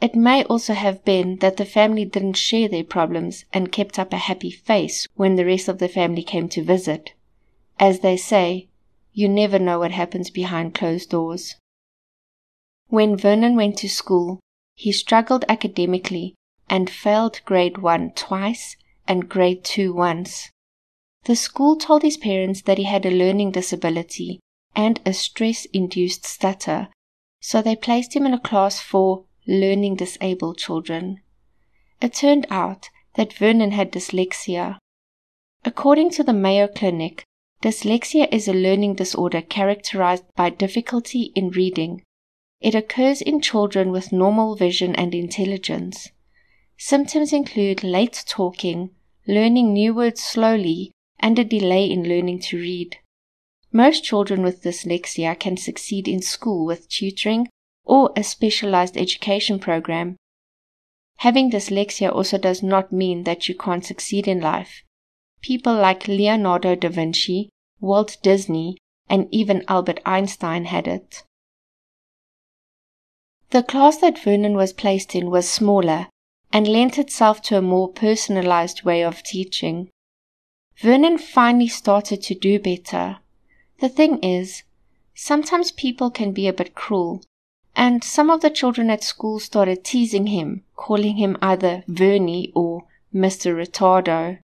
It 0.00 0.16
may 0.16 0.42
also 0.44 0.74
have 0.74 1.04
been 1.04 1.36
that 1.36 1.56
the 1.56 1.64
family 1.64 2.04
didn't 2.04 2.36
share 2.36 2.68
their 2.68 2.84
problems 2.84 3.44
and 3.52 3.72
kept 3.72 3.98
up 3.98 4.12
a 4.12 4.16
happy 4.16 4.50
face 4.50 5.06
when 5.14 5.36
the 5.36 5.46
rest 5.46 5.68
of 5.68 5.78
the 5.78 5.88
family 5.88 6.24
came 6.24 6.48
to 6.50 6.64
visit. 6.64 7.12
As 7.78 8.00
they 8.00 8.16
say, 8.16 8.68
you 9.12 9.28
never 9.28 9.58
know 9.58 9.78
what 9.80 9.92
happens 9.92 10.30
behind 10.30 10.74
closed 10.74 11.10
doors. 11.10 11.54
When 12.88 13.16
Vernon 13.16 13.54
went 13.54 13.78
to 13.78 13.88
school, 13.88 14.40
he 14.74 14.90
struggled 14.90 15.44
academically 15.48 16.34
and 16.68 16.90
failed 16.90 17.40
grade 17.44 17.78
1 17.78 18.12
twice 18.12 18.76
and 19.06 19.28
grade 19.28 19.64
2 19.64 19.92
once. 19.92 20.50
The 21.24 21.36
school 21.36 21.76
told 21.76 22.02
his 22.02 22.16
parents 22.16 22.62
that 22.62 22.78
he 22.78 22.84
had 22.84 23.04
a 23.04 23.10
learning 23.10 23.52
disability 23.52 24.40
and 24.74 25.00
a 25.04 25.12
stress 25.12 25.64
induced 25.72 26.24
stutter, 26.24 26.88
so 27.40 27.60
they 27.60 27.76
placed 27.76 28.14
him 28.14 28.26
in 28.26 28.34
a 28.34 28.40
class 28.40 28.80
for 28.80 29.24
learning 29.46 29.96
disabled 29.96 30.58
children. 30.58 31.20
It 32.00 32.14
turned 32.14 32.46
out 32.50 32.90
that 33.16 33.32
Vernon 33.32 33.72
had 33.72 33.90
dyslexia. 33.90 34.78
According 35.64 36.10
to 36.10 36.22
the 36.22 36.32
Mayo 36.32 36.68
Clinic, 36.68 37.24
dyslexia 37.62 38.28
is 38.30 38.46
a 38.46 38.52
learning 38.52 38.94
disorder 38.94 39.42
characterized 39.42 40.24
by 40.36 40.50
difficulty 40.50 41.32
in 41.34 41.50
reading. 41.50 42.02
It 42.60 42.74
occurs 42.74 43.20
in 43.20 43.40
children 43.40 43.90
with 43.90 44.12
normal 44.12 44.54
vision 44.54 44.94
and 44.94 45.14
intelligence. 45.14 46.10
Symptoms 46.80 47.32
include 47.32 47.82
late 47.82 48.22
talking, 48.24 48.90
learning 49.26 49.72
new 49.72 49.92
words 49.92 50.22
slowly, 50.22 50.92
and 51.18 51.36
a 51.36 51.44
delay 51.44 51.90
in 51.90 52.04
learning 52.04 52.38
to 52.38 52.56
read. 52.56 52.98
Most 53.72 54.04
children 54.04 54.42
with 54.42 54.62
dyslexia 54.62 55.36
can 55.36 55.56
succeed 55.56 56.06
in 56.06 56.22
school 56.22 56.64
with 56.64 56.88
tutoring 56.88 57.48
or 57.84 58.12
a 58.14 58.22
specialized 58.22 58.96
education 58.96 59.58
program. 59.58 60.16
Having 61.16 61.50
dyslexia 61.50 62.12
also 62.12 62.38
does 62.38 62.62
not 62.62 62.92
mean 62.92 63.24
that 63.24 63.48
you 63.48 63.56
can't 63.56 63.84
succeed 63.84 64.28
in 64.28 64.40
life. 64.40 64.84
People 65.42 65.74
like 65.74 66.06
Leonardo 66.06 66.76
da 66.76 66.90
Vinci, 66.90 67.50
Walt 67.80 68.18
Disney, 68.22 68.76
and 69.08 69.26
even 69.32 69.64
Albert 69.66 69.98
Einstein 70.06 70.66
had 70.66 70.86
it. 70.86 71.24
The 73.50 73.64
class 73.64 73.98
that 73.98 74.22
Vernon 74.22 74.54
was 74.54 74.72
placed 74.72 75.16
in 75.16 75.28
was 75.28 75.48
smaller 75.48 76.06
and 76.52 76.66
lent 76.66 76.98
itself 76.98 77.42
to 77.42 77.56
a 77.56 77.62
more 77.62 77.88
personalized 77.88 78.82
way 78.82 79.02
of 79.02 79.22
teaching. 79.22 79.90
Vernon 80.80 81.18
finally 81.18 81.68
started 81.68 82.22
to 82.22 82.34
do 82.34 82.58
better. 82.58 83.18
The 83.80 83.88
thing 83.88 84.18
is, 84.22 84.62
sometimes 85.14 85.72
people 85.72 86.10
can 86.10 86.32
be 86.32 86.48
a 86.48 86.52
bit 86.52 86.74
cruel, 86.74 87.22
and 87.74 88.02
some 88.02 88.30
of 88.30 88.40
the 88.40 88.50
children 88.50 88.90
at 88.90 89.04
school 89.04 89.38
started 89.40 89.84
teasing 89.84 90.28
him, 90.28 90.64
calling 90.76 91.16
him 91.16 91.36
either 91.42 91.84
Vernie 91.86 92.52
or 92.54 92.84
Mr. 93.14 93.54
Retardo. 93.54 94.38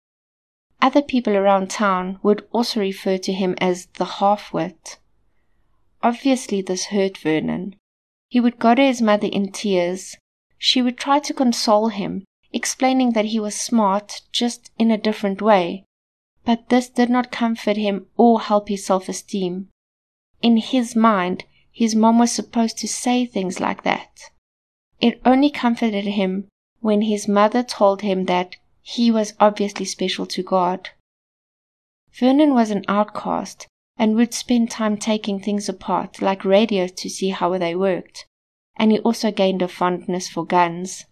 Other 0.82 1.02
people 1.02 1.37
around 1.37 1.70
town 1.70 2.18
would 2.23 2.46
also 2.52 2.80
refer 2.80 3.16
to 3.18 3.32
him 3.32 3.54
as 3.58 3.87
the 3.94 4.04
half-wit. 4.04 4.99
Obviously 6.02 6.61
this 6.61 6.87
hurt 6.87 7.16
Vernon. 7.16 7.76
He 8.28 8.40
would 8.40 8.58
go 8.58 8.75
to 8.75 8.82
his 8.82 9.00
mother 9.00 9.28
in 9.28 9.52
tears, 9.52 10.16
she 10.66 10.80
would 10.80 10.97
try 10.97 11.18
to 11.18 11.35
console 11.35 11.88
him, 11.88 12.25
explaining 12.50 13.12
that 13.12 13.26
he 13.26 13.38
was 13.38 13.54
smart, 13.54 14.23
just 14.33 14.71
in 14.78 14.90
a 14.90 14.97
different 14.97 15.42
way. 15.42 15.85
But 16.47 16.71
this 16.71 16.88
did 16.88 17.11
not 17.11 17.30
comfort 17.30 17.76
him 17.76 18.06
or 18.16 18.40
help 18.40 18.71
his 18.71 18.83
self 18.83 19.11
esteem. 19.11 19.68
In 20.40 20.56
his 20.56 20.97
mind, 20.97 21.44
his 21.71 21.94
mom 21.94 22.18
was 22.18 22.33
supposed 22.33 22.78
to 22.78 22.88
say 22.88 23.26
things 23.26 23.61
like 23.61 23.83
that. 23.83 24.30
It 25.02 25.21
only 25.26 25.50
comforted 25.50 26.06
him 26.06 26.49
when 26.80 27.02
his 27.02 27.28
mother 27.28 27.62
told 27.62 28.00
him 28.00 28.25
that 28.25 28.56
he 28.80 29.11
was 29.11 29.35
obviously 29.38 29.85
special 29.85 30.25
to 30.28 30.42
God. 30.42 30.88
Vernon 32.11 32.54
was 32.54 32.71
an 32.71 32.87
outcast 32.88 33.66
and 33.99 34.16
would 34.16 34.33
spend 34.33 34.71
time 34.71 34.97
taking 34.97 35.38
things 35.38 35.68
apart, 35.68 36.23
like 36.23 36.42
radios, 36.42 36.92
to 36.92 37.11
see 37.11 37.28
how 37.28 37.59
they 37.59 37.75
worked 37.75 38.25
and 38.76 38.93
he 38.93 38.99
also 39.00 39.31
gained 39.31 39.62
a 39.62 39.69
fondness 39.69 40.28
for 40.28 40.45
guns. 40.45 41.04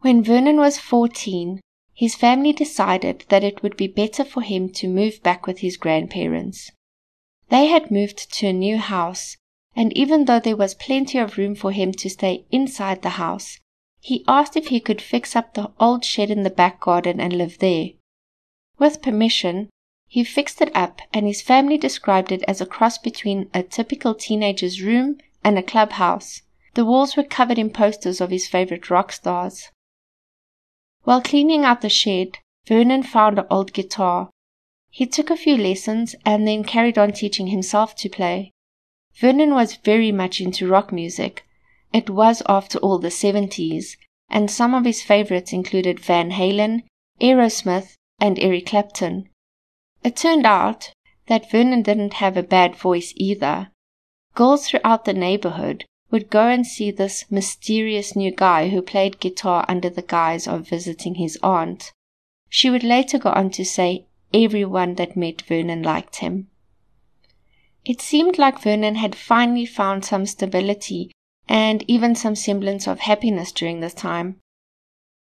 When 0.00 0.22
Vernon 0.22 0.56
was 0.58 0.78
14, 0.78 1.60
his 1.94 2.14
family 2.14 2.52
decided 2.52 3.24
that 3.30 3.42
it 3.42 3.62
would 3.62 3.76
be 3.76 3.86
better 3.86 4.24
for 4.24 4.42
him 4.42 4.68
to 4.74 4.86
move 4.86 5.22
back 5.22 5.46
with 5.46 5.60
his 5.60 5.76
grandparents. 5.76 6.70
They 7.48 7.66
had 7.66 7.90
moved 7.90 8.32
to 8.34 8.48
a 8.48 8.52
new 8.52 8.76
house, 8.76 9.36
and 9.74 9.96
even 9.96 10.26
though 10.26 10.40
there 10.40 10.56
was 10.56 10.74
plenty 10.74 11.18
of 11.18 11.38
room 11.38 11.54
for 11.54 11.72
him 11.72 11.92
to 11.92 12.10
stay 12.10 12.44
inside 12.50 13.02
the 13.02 13.16
house, 13.20 13.58
he 14.00 14.24
asked 14.28 14.56
if 14.56 14.68
he 14.68 14.78
could 14.78 15.00
fix 15.00 15.34
up 15.34 15.54
the 15.54 15.72
old 15.80 16.04
shed 16.04 16.30
in 16.30 16.42
the 16.42 16.50
back 16.50 16.80
garden 16.80 17.20
and 17.20 17.32
live 17.32 17.58
there. 17.58 17.90
With 18.78 19.02
permission, 19.02 19.70
he 20.06 20.22
fixed 20.22 20.60
it 20.60 20.70
up, 20.76 21.00
and 21.12 21.26
his 21.26 21.42
family 21.42 21.78
described 21.78 22.30
it 22.30 22.44
as 22.46 22.60
a 22.60 22.66
cross 22.66 22.98
between 22.98 23.50
a 23.52 23.62
typical 23.62 24.14
teenager's 24.14 24.82
room 24.82 25.18
and 25.46 25.56
a 25.56 25.62
clubhouse. 25.62 26.42
The 26.74 26.84
walls 26.84 27.16
were 27.16 27.22
covered 27.22 27.56
in 27.56 27.70
posters 27.70 28.20
of 28.20 28.30
his 28.30 28.48
favorite 28.48 28.90
rock 28.90 29.12
stars. 29.12 29.70
While 31.04 31.22
cleaning 31.22 31.64
out 31.64 31.82
the 31.82 31.88
shed, 31.88 32.38
Vernon 32.66 33.04
found 33.04 33.38
an 33.38 33.46
old 33.48 33.72
guitar. 33.72 34.30
He 34.90 35.06
took 35.06 35.30
a 35.30 35.36
few 35.36 35.56
lessons 35.56 36.16
and 36.24 36.48
then 36.48 36.64
carried 36.64 36.98
on 36.98 37.12
teaching 37.12 37.46
himself 37.46 37.94
to 37.94 38.08
play. 38.08 38.50
Vernon 39.14 39.54
was 39.54 39.76
very 39.76 40.10
much 40.10 40.40
into 40.40 40.66
rock 40.66 40.90
music. 40.90 41.46
It 41.92 42.10
was, 42.10 42.42
after 42.48 42.80
all, 42.80 42.98
the 42.98 43.16
70s, 43.22 43.96
and 44.28 44.50
some 44.50 44.74
of 44.74 44.84
his 44.84 45.00
favorites 45.00 45.52
included 45.52 46.00
Van 46.00 46.32
Halen, 46.32 46.82
Aerosmith, 47.20 47.94
and 48.18 48.36
Eric 48.40 48.66
Clapton. 48.66 49.28
It 50.02 50.16
turned 50.16 50.44
out 50.44 50.90
that 51.28 51.48
Vernon 51.52 51.82
didn't 51.82 52.14
have 52.14 52.36
a 52.36 52.42
bad 52.42 52.74
voice 52.74 53.12
either. 53.14 53.70
Girls 54.36 54.68
throughout 54.68 55.06
the 55.06 55.14
neighborhood 55.14 55.86
would 56.10 56.28
go 56.28 56.46
and 56.46 56.66
see 56.66 56.90
this 56.90 57.24
mysterious 57.30 58.14
new 58.14 58.30
guy 58.30 58.68
who 58.68 58.82
played 58.82 59.18
guitar 59.18 59.64
under 59.66 59.88
the 59.88 60.02
guise 60.02 60.46
of 60.46 60.68
visiting 60.68 61.14
his 61.14 61.38
aunt. 61.42 61.90
She 62.50 62.68
would 62.68 62.84
later 62.84 63.18
go 63.18 63.30
on 63.30 63.48
to 63.52 63.64
say 63.64 64.04
everyone 64.34 64.96
that 64.96 65.16
met 65.16 65.40
Vernon 65.40 65.82
liked 65.82 66.16
him. 66.16 66.48
It 67.86 68.02
seemed 68.02 68.36
like 68.36 68.60
Vernon 68.60 68.96
had 68.96 69.14
finally 69.14 69.64
found 69.64 70.04
some 70.04 70.26
stability 70.26 71.12
and 71.48 71.82
even 71.88 72.14
some 72.14 72.34
semblance 72.34 72.86
of 72.86 73.00
happiness 73.00 73.52
during 73.52 73.80
this 73.80 73.94
time. 73.94 74.36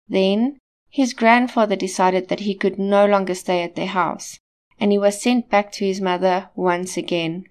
Then 0.09 0.59
his 0.91 1.13
grandfather 1.13 1.77
decided 1.77 2.27
that 2.31 2.41
he 2.41 2.55
could 2.57 2.81
no 2.81 3.07
longer 3.07 3.37
stay 3.37 3.63
at 3.63 3.77
their 3.77 3.87
house, 3.87 4.41
and 4.81 4.91
he 4.91 4.99
was 4.99 5.23
sent 5.23 5.51
back 5.51 5.71
to 5.73 5.87
his 5.87 6.01
mother 6.01 6.51
once 6.57 6.97
again. 6.97 7.47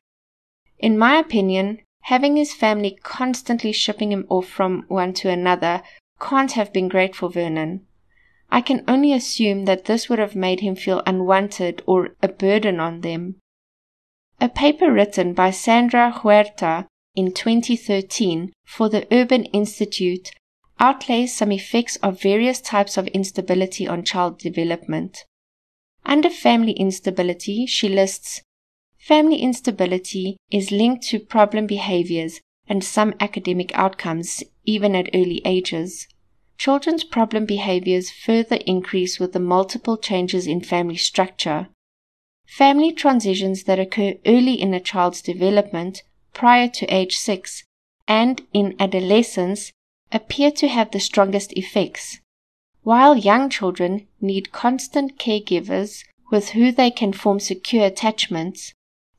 In 0.84 0.98
my 0.98 1.16
opinion, 1.16 1.80
Having 2.08 2.36
his 2.36 2.54
family 2.54 2.98
constantly 3.02 3.72
shipping 3.72 4.12
him 4.12 4.26
off 4.28 4.46
from 4.46 4.84
one 4.90 5.14
to 5.14 5.30
another 5.30 5.84
can't 6.20 6.52
have 6.52 6.74
been 6.74 6.90
great 6.90 7.16
for 7.16 7.30
Vernon. 7.30 7.88
I 8.52 8.60
can 8.60 8.84
only 8.90 9.14
assume 9.14 9.64
that 9.66 9.86
this 9.86 10.10
would 10.10 10.20
have 10.20 10.36
made 10.36 10.60
him 10.60 10.76
feel 10.76 11.02
unwanted 11.06 11.82
or 11.86 12.10
a 12.22 12.28
burden 12.28 12.82
on 12.82 13.02
them. 13.02 13.36
A 14.42 14.50
paper 14.50 14.92
written 14.92 15.34
by 15.34 15.52
Sandra 15.52 16.12
Huerta 16.12 16.88
in 17.16 17.32
2013 17.32 18.52
for 18.66 18.90
the 18.90 19.08
Urban 19.10 19.46
Institute 19.46 20.32
outlays 20.78 21.34
some 21.34 21.54
effects 21.54 21.96
of 21.98 22.22
various 22.22 22.60
types 22.60 22.98
of 22.98 23.08
instability 23.08 23.88
on 23.88 24.04
child 24.04 24.40
development. 24.40 25.24
Under 26.06 26.30
family 26.30 26.74
instability, 26.74 27.66
she 27.66 27.88
lists 27.88 28.42
Family 29.06 29.40
instability 29.40 30.38
is 30.50 30.72
linked 30.72 31.04
to 31.08 31.20
problem 31.20 31.68
behaviors 31.68 32.40
and 32.68 32.82
some 32.82 33.14
academic 33.20 33.78
outcomes, 33.78 34.46
even 34.64 34.96
at 34.96 35.10
early 35.14 35.42
ages. 35.44 36.08
Children's 36.58 37.04
problem 37.04 37.46
behaviors 37.46 38.10
further 38.10 38.56
increase 38.66 39.20
with 39.20 39.34
the 39.34 39.42
multiple 39.42 39.98
changes 39.98 40.48
in 40.48 40.62
family 40.62 40.96
structure. 40.96 41.68
Family 42.46 42.94
transitions 42.94 43.66
that 43.66 43.78
occur 43.78 44.14
early 44.26 44.54
in 44.54 44.74
a 44.74 44.80
child's 44.80 45.22
development, 45.22 46.04
prior 46.34 46.70
to 46.70 46.86
age 46.86 47.18
6, 47.18 47.66
and 48.08 48.44
in 48.54 48.74
adolescence 48.80 49.74
appear 50.14 50.50
to 50.52 50.70
have 50.70 50.92
the 50.92 51.02
strongest 51.02 51.52
effects. 51.58 52.22
While 52.84 53.18
young 53.18 53.50
children 53.50 54.08
need 54.22 54.54
constant 54.54 55.20
caregivers 55.20 56.06
with 56.32 56.52
who 56.52 56.72
they 56.72 56.90
can 56.90 57.12
form 57.12 57.42
secure 57.42 57.86
attachments, 57.86 58.74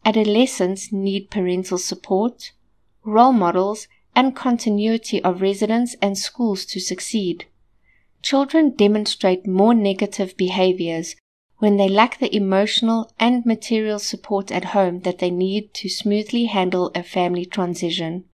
adolescents 0.04 0.92
need 0.92 1.30
parental 1.30 1.78
support, 1.78 2.52
role 3.04 3.32
models, 3.32 3.88
and 4.14 4.36
continuity 4.36 5.22
of 5.22 5.40
residence 5.40 5.96
and 6.00 6.16
schools 6.16 6.64
to 6.66 6.80
succeed. 6.80 7.46
Children 8.22 8.70
demonstrate 8.70 9.46
more 9.46 9.74
negative 9.74 10.36
behaviors 10.36 11.16
when 11.58 11.76
they 11.76 11.88
lack 11.88 12.18
the 12.18 12.34
emotional 12.34 13.10
and 13.18 13.44
material 13.46 13.98
support 13.98 14.50
at 14.50 14.66
home 14.66 15.00
that 15.00 15.18
they 15.18 15.30
need 15.30 15.72
to 15.74 15.88
smoothly 15.88 16.46
handle 16.46 16.90
a 16.94 17.02
family 17.02 17.44
transition. 17.44 18.24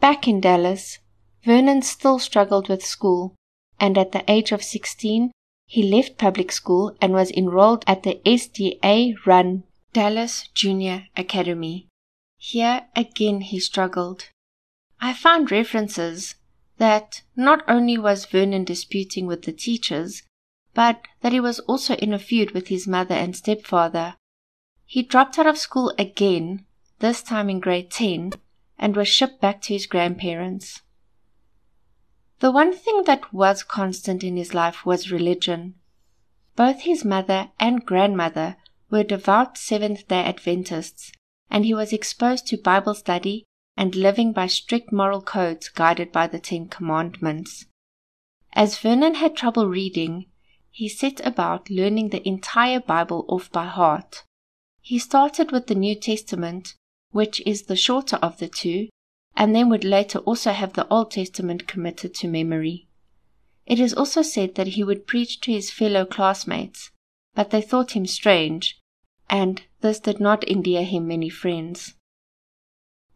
Back 0.00 0.28
in 0.28 0.40
Dallas, 0.40 0.98
Vernon 1.44 1.82
still 1.82 2.18
struggled 2.18 2.68
with 2.68 2.84
school, 2.84 3.34
and 3.78 3.96
at 3.96 4.12
the 4.12 4.24
age 4.30 4.52
of 4.52 4.62
16, 4.62 5.30
he 5.66 5.82
left 5.82 6.18
public 6.18 6.52
school 6.52 6.96
and 7.00 7.12
was 7.12 7.30
enrolled 7.30 7.84
at 7.86 8.02
the 8.02 8.20
SDA 8.24 9.14
run 9.24 9.64
Dallas 9.92 10.48
Junior 10.54 11.06
Academy. 11.16 11.88
Here 12.36 12.86
again 12.94 13.40
he 13.40 13.58
struggled. 13.58 14.30
I 15.00 15.12
found 15.12 15.50
references 15.50 16.34
that 16.78 17.22
not 17.34 17.64
only 17.68 17.96
was 17.96 18.26
Vernon 18.26 18.64
disputing 18.64 19.26
with 19.26 19.42
the 19.42 19.52
teachers, 19.52 20.22
but 20.74 21.00
that 21.22 21.32
he 21.32 21.40
was 21.40 21.60
also 21.60 21.94
in 21.94 22.12
a 22.12 22.18
feud 22.18 22.50
with 22.50 22.68
his 22.68 22.86
mother 22.86 23.14
and 23.14 23.34
stepfather. 23.34 24.16
He 24.84 25.02
dropped 25.02 25.38
out 25.38 25.46
of 25.46 25.58
school 25.58 25.92
again, 25.98 26.66
this 26.98 27.22
time 27.22 27.48
in 27.48 27.60
grade 27.60 27.90
10, 27.90 28.34
and 28.78 28.94
was 28.94 29.08
shipped 29.08 29.40
back 29.40 29.62
to 29.62 29.72
his 29.72 29.86
grandparents. 29.86 30.82
The 32.40 32.50
one 32.50 32.74
thing 32.74 33.04
that 33.04 33.32
was 33.32 33.62
constant 33.62 34.22
in 34.22 34.36
his 34.36 34.52
life 34.52 34.84
was 34.84 35.10
religion. 35.10 35.76
Both 36.54 36.82
his 36.82 37.04
mother 37.04 37.50
and 37.58 37.84
grandmother 37.84 38.56
were 38.90 39.02
devout 39.02 39.58
Seventh 39.58 40.06
day 40.08 40.22
Adventists, 40.24 41.12
and 41.50 41.64
he 41.64 41.74
was 41.74 41.92
exposed 41.92 42.46
to 42.46 42.56
Bible 42.56 42.94
study 42.94 43.44
and 43.76 43.94
living 43.94 44.32
by 44.32 44.46
strict 44.46 44.92
moral 44.92 45.20
codes 45.20 45.68
guided 45.68 46.12
by 46.12 46.26
the 46.26 46.38
Ten 46.38 46.68
Commandments. 46.68 47.66
As 48.52 48.78
Vernon 48.78 49.16
had 49.16 49.36
trouble 49.36 49.68
reading, 49.68 50.26
he 50.70 50.88
set 50.88 51.24
about 51.26 51.70
learning 51.70 52.08
the 52.08 52.26
entire 52.26 52.80
Bible 52.80 53.24
off 53.28 53.50
by 53.50 53.66
heart. 53.66 54.24
He 54.80 54.98
started 54.98 55.50
with 55.50 55.66
the 55.66 55.74
New 55.74 55.94
Testament, 55.94 56.74
which 57.10 57.42
is 57.46 57.62
the 57.62 57.76
shorter 57.76 58.16
of 58.16 58.38
the 58.38 58.48
two, 58.48 58.88
and 59.36 59.54
then 59.54 59.68
would 59.68 59.84
later 59.84 60.20
also 60.20 60.52
have 60.52 60.72
the 60.72 60.88
Old 60.88 61.10
Testament 61.10 61.66
committed 61.66 62.14
to 62.14 62.28
memory. 62.28 62.88
It 63.66 63.80
is 63.80 63.92
also 63.92 64.22
said 64.22 64.54
that 64.54 64.68
he 64.68 64.84
would 64.84 65.06
preach 65.06 65.40
to 65.40 65.52
his 65.52 65.70
fellow 65.70 66.06
classmates, 66.06 66.90
but 67.36 67.50
they 67.50 67.60
thought 67.62 67.92
him 67.92 68.06
strange, 68.06 68.80
and 69.30 69.62
this 69.82 70.00
did 70.00 70.18
not 70.18 70.42
endear 70.48 70.82
him 70.82 71.06
many 71.06 71.28
friends. 71.28 71.94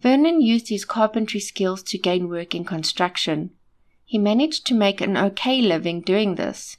Vernon 0.00 0.40
used 0.40 0.68
his 0.68 0.85
carpentry 0.85 1.40
skills 1.40 1.83
to 1.83 1.98
gain 1.98 2.28
work 2.28 2.54
in 2.54 2.64
construction. 2.64 3.50
He 4.04 4.18
managed 4.18 4.66
to 4.66 4.74
make 4.74 5.00
an 5.00 5.16
okay 5.16 5.61
living 5.61 6.02
doing 6.02 6.35
this. 6.35 6.76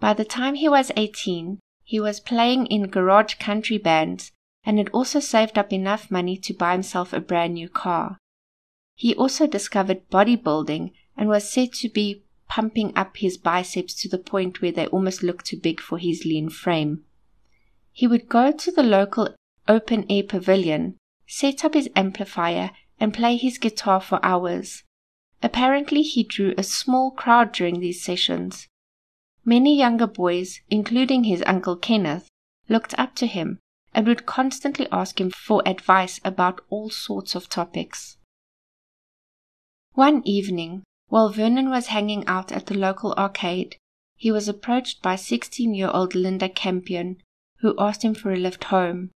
By 0.00 0.14
the 0.14 0.24
time 0.24 0.54
he 0.54 0.68
was 0.68 0.92
18, 0.96 1.58
he 1.82 2.00
was 2.00 2.20
playing 2.20 2.66
in 2.66 2.88
garage 2.88 3.34
country 3.34 3.78
bands 3.78 4.32
and 4.64 4.78
had 4.78 4.88
also 4.90 5.18
saved 5.18 5.58
up 5.58 5.72
enough 5.72 6.10
money 6.10 6.36
to 6.36 6.54
buy 6.54 6.72
himself 6.72 7.12
a 7.12 7.20
brand 7.20 7.54
new 7.54 7.68
car. 7.68 8.18
He 8.94 9.14
also 9.14 9.46
discovered 9.46 10.08
bodybuilding 10.10 10.92
and 11.16 11.28
was 11.28 11.50
said 11.50 11.72
to 11.74 11.88
be 11.88 12.24
pumping 12.48 12.92
up 12.96 13.16
his 13.16 13.36
biceps 13.36 13.94
to 13.94 14.08
the 14.08 14.18
point 14.18 14.60
where 14.60 14.72
they 14.72 14.86
almost 14.86 15.22
looked 15.22 15.46
too 15.46 15.58
big 15.58 15.80
for 15.80 15.98
his 15.98 16.24
lean 16.24 16.48
frame. 16.48 17.04
He 17.92 18.06
would 18.06 18.28
go 18.28 18.52
to 18.52 18.70
the 18.70 18.82
local 18.82 19.34
open 19.66 20.06
air 20.08 20.22
pavilion, 20.22 20.96
set 21.26 21.64
up 21.64 21.74
his 21.74 21.88
amplifier, 21.94 22.70
and 22.98 23.14
play 23.14 23.36
his 23.36 23.58
guitar 23.58 24.00
for 24.00 24.18
hours. 24.24 24.82
Apparently, 25.42 26.02
he 26.02 26.24
drew 26.24 26.54
a 26.56 26.62
small 26.62 27.10
crowd 27.10 27.52
during 27.52 27.80
these 27.80 28.02
sessions. 28.02 28.66
Many 29.44 29.78
younger 29.78 30.06
boys, 30.06 30.60
including 30.68 31.24
his 31.24 31.42
uncle 31.46 31.76
Kenneth, 31.76 32.28
looked 32.68 32.98
up 32.98 33.14
to 33.16 33.26
him 33.26 33.58
and 33.94 34.06
would 34.06 34.26
constantly 34.26 34.86
ask 34.92 35.20
him 35.20 35.30
for 35.30 35.62
advice 35.64 36.20
about 36.24 36.60
all 36.70 36.90
sorts 36.90 37.34
of 37.34 37.48
topics. 37.48 38.16
One 39.92 40.22
evening, 40.24 40.84
while 41.08 41.30
Vernon 41.30 41.70
was 41.70 41.86
hanging 41.86 42.26
out 42.26 42.52
at 42.52 42.66
the 42.66 42.76
local 42.76 43.14
arcade, 43.14 43.76
he 44.14 44.30
was 44.30 44.48
approached 44.48 45.00
by 45.00 45.16
16 45.16 45.74
year 45.74 45.90
old 45.92 46.14
Linda 46.14 46.48
Campion, 46.48 47.16
who 47.60 47.74
asked 47.78 48.02
him 48.02 48.14
for 48.14 48.32
a 48.32 48.36
lift 48.36 48.64
home. 48.64 49.10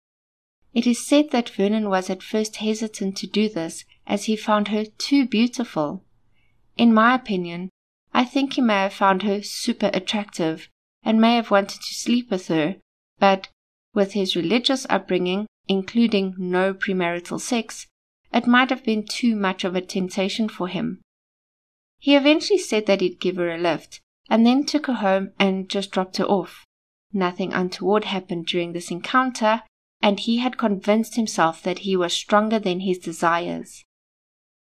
It 0.74 0.86
is 0.86 1.06
said 1.06 1.32
that 1.32 1.50
Vernon 1.50 1.90
was 1.90 2.10
at 2.10 2.22
first 2.22 2.58
hesitant 2.58 3.18
to 3.18 3.28
do 3.28 3.50
this 3.50 3.86
as 4.06 4.26
he 4.26 4.36
found 4.36 4.68
her 4.68 4.86
too 4.86 5.26
beautiful. 5.26 6.04
In 6.78 6.94
my 6.94 7.16
opinion, 7.16 7.70
I 8.14 8.24
think 8.24 8.54
he 8.54 8.62
may 8.62 8.84
have 8.84 8.94
found 8.94 9.24
her 9.24 9.42
super 9.42 9.90
attractive 9.94 10.70
and 11.04 11.20
may 11.20 11.36
have 11.36 11.52
wanted 11.52 11.82
to 11.82 11.94
sleep 11.94 12.30
with 12.30 12.48
her, 12.50 12.76
but 13.18 13.50
with 13.94 14.14
his 14.14 14.36
religious 14.36 14.86
upbringing, 14.90 15.48
including 15.68 16.36
no 16.38 16.74
premarital 16.74 17.42
sex, 17.42 17.88
it 18.32 18.46
might 18.46 18.70
have 18.70 18.84
been 18.84 19.06
too 19.06 19.36
much 19.36 19.64
of 19.64 19.76
a 19.76 19.82
temptation 19.82 20.48
for 20.48 20.68
him. 20.68 21.02
He 22.00 22.16
eventually 22.16 22.60
said 22.60 22.86
that 22.86 23.02
he'd 23.02 23.20
give 23.20 23.36
her 23.36 23.54
a 23.54 23.58
lift, 23.58 24.00
and 24.30 24.46
then 24.46 24.66
took 24.66 24.88
her 24.88 24.94
home 24.94 25.34
and 25.38 25.70
just 25.70 25.92
dropped 25.92 26.18
her 26.18 26.26
off. 26.26 26.66
Nothing 27.12 27.54
untoward 27.54 28.06
happened 28.06 28.46
during 28.46 28.74
this 28.74 28.90
encounter, 28.90 29.64
and 30.02 30.20
he 30.20 30.38
had 30.38 30.58
convinced 30.58 31.16
himself 31.16 31.62
that 31.64 31.80
he 31.80 31.96
was 31.96 32.14
stronger 32.14 32.58
than 32.58 32.82
his 32.82 32.98
desires. 32.98 33.84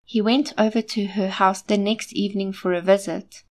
He 0.03 0.21
went 0.21 0.53
over 0.57 0.83
to 0.83 1.05
her 1.07 1.29
house 1.29 1.63
the 1.63 1.77
next 1.77 2.13
evening 2.13 2.53
for 2.53 2.73
a 2.73 2.81
visit, 2.81 3.43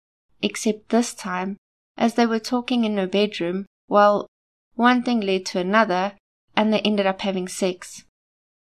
except 0.43 0.91
this 0.91 1.15
time, 1.15 1.57
as 1.97 2.15
they 2.15 2.27
were 2.27 2.39
talking 2.39 2.85
in 2.85 2.99
her 2.99 3.07
bedroom, 3.07 3.65
well, 3.89 4.27
one 4.75 5.03
thing 5.03 5.21
led 5.21 5.47
to 5.47 5.61
another, 5.61 6.15
and 6.55 6.73
they 6.73 6.81
ended 6.81 7.07
up 7.07 7.23
having 7.23 7.49
sex. 7.49 8.05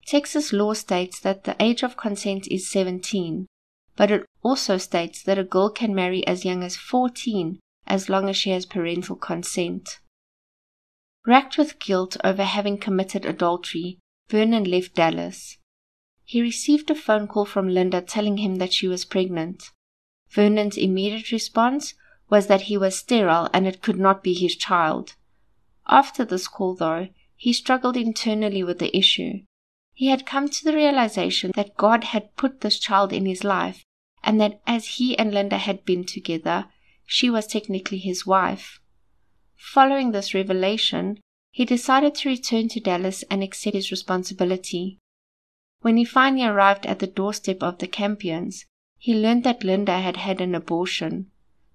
Texas 0.06 0.52
law 0.52 0.72
states 0.72 1.20
that 1.20 1.44
the 1.44 1.54
age 1.60 1.84
of 1.84 1.96
consent 1.96 2.48
is 2.48 2.68
17, 2.68 3.46
but 3.98 4.12
it 4.12 4.24
also 4.44 4.78
states 4.78 5.24
that 5.24 5.40
a 5.40 5.44
girl 5.44 5.68
can 5.68 5.92
marry 5.92 6.24
as 6.24 6.44
young 6.44 6.62
as 6.62 6.76
14 6.76 7.58
as 7.84 8.08
long 8.08 8.28
as 8.28 8.36
she 8.36 8.50
has 8.50 8.64
parental 8.64 9.16
consent. 9.16 9.98
Racked 11.26 11.58
with 11.58 11.80
guilt 11.80 12.16
over 12.22 12.44
having 12.44 12.78
committed 12.78 13.26
adultery, 13.26 13.98
Vernon 14.30 14.62
left 14.62 14.94
Dallas. 14.94 15.58
He 16.24 16.40
received 16.40 16.88
a 16.92 16.94
phone 16.94 17.26
call 17.26 17.44
from 17.44 17.68
Linda 17.68 18.00
telling 18.00 18.36
him 18.36 18.56
that 18.56 18.72
she 18.72 18.86
was 18.86 19.04
pregnant. 19.04 19.72
Vernon's 20.30 20.76
immediate 20.76 21.32
response 21.32 21.94
was 22.30 22.46
that 22.46 22.62
he 22.62 22.78
was 22.78 22.96
sterile 22.96 23.50
and 23.52 23.66
it 23.66 23.82
could 23.82 23.98
not 23.98 24.22
be 24.22 24.32
his 24.32 24.54
child. 24.54 25.16
After 25.88 26.24
this 26.24 26.46
call, 26.46 26.76
though, 26.76 27.08
he 27.34 27.52
struggled 27.52 27.96
internally 27.96 28.62
with 28.62 28.78
the 28.78 28.96
issue. 28.96 29.40
He 29.92 30.06
had 30.06 30.24
come 30.24 30.48
to 30.48 30.64
the 30.64 30.74
realization 30.74 31.50
that 31.56 31.76
God 31.76 32.04
had 32.04 32.36
put 32.36 32.60
this 32.60 32.78
child 32.78 33.12
in 33.12 33.26
his 33.26 33.42
life 33.42 33.84
and 34.22 34.40
that 34.40 34.60
as 34.66 34.96
he 34.96 35.16
and 35.18 35.32
Linda 35.32 35.58
had 35.58 35.84
been 35.84 36.04
together, 36.04 36.66
she 37.06 37.30
was 37.30 37.46
technically 37.46 37.98
his 37.98 38.26
wife. 38.26 38.80
Following 39.56 40.12
this 40.12 40.34
revelation, 40.34 41.20
he 41.50 41.64
decided 41.64 42.14
to 42.16 42.28
return 42.28 42.68
to 42.68 42.80
Dallas 42.80 43.24
and 43.30 43.42
accept 43.42 43.74
his 43.74 43.90
responsibility. 43.90 44.98
When 45.80 45.96
he 45.96 46.04
finally 46.04 46.46
arrived 46.46 46.86
at 46.86 46.98
the 46.98 47.06
doorstep 47.06 47.62
of 47.62 47.78
the 47.78 47.88
Campions, 47.88 48.64
he 48.98 49.14
learned 49.14 49.44
that 49.44 49.64
Linda 49.64 50.00
had 50.00 50.16
had 50.16 50.40
an 50.40 50.54
abortion. 50.54 51.30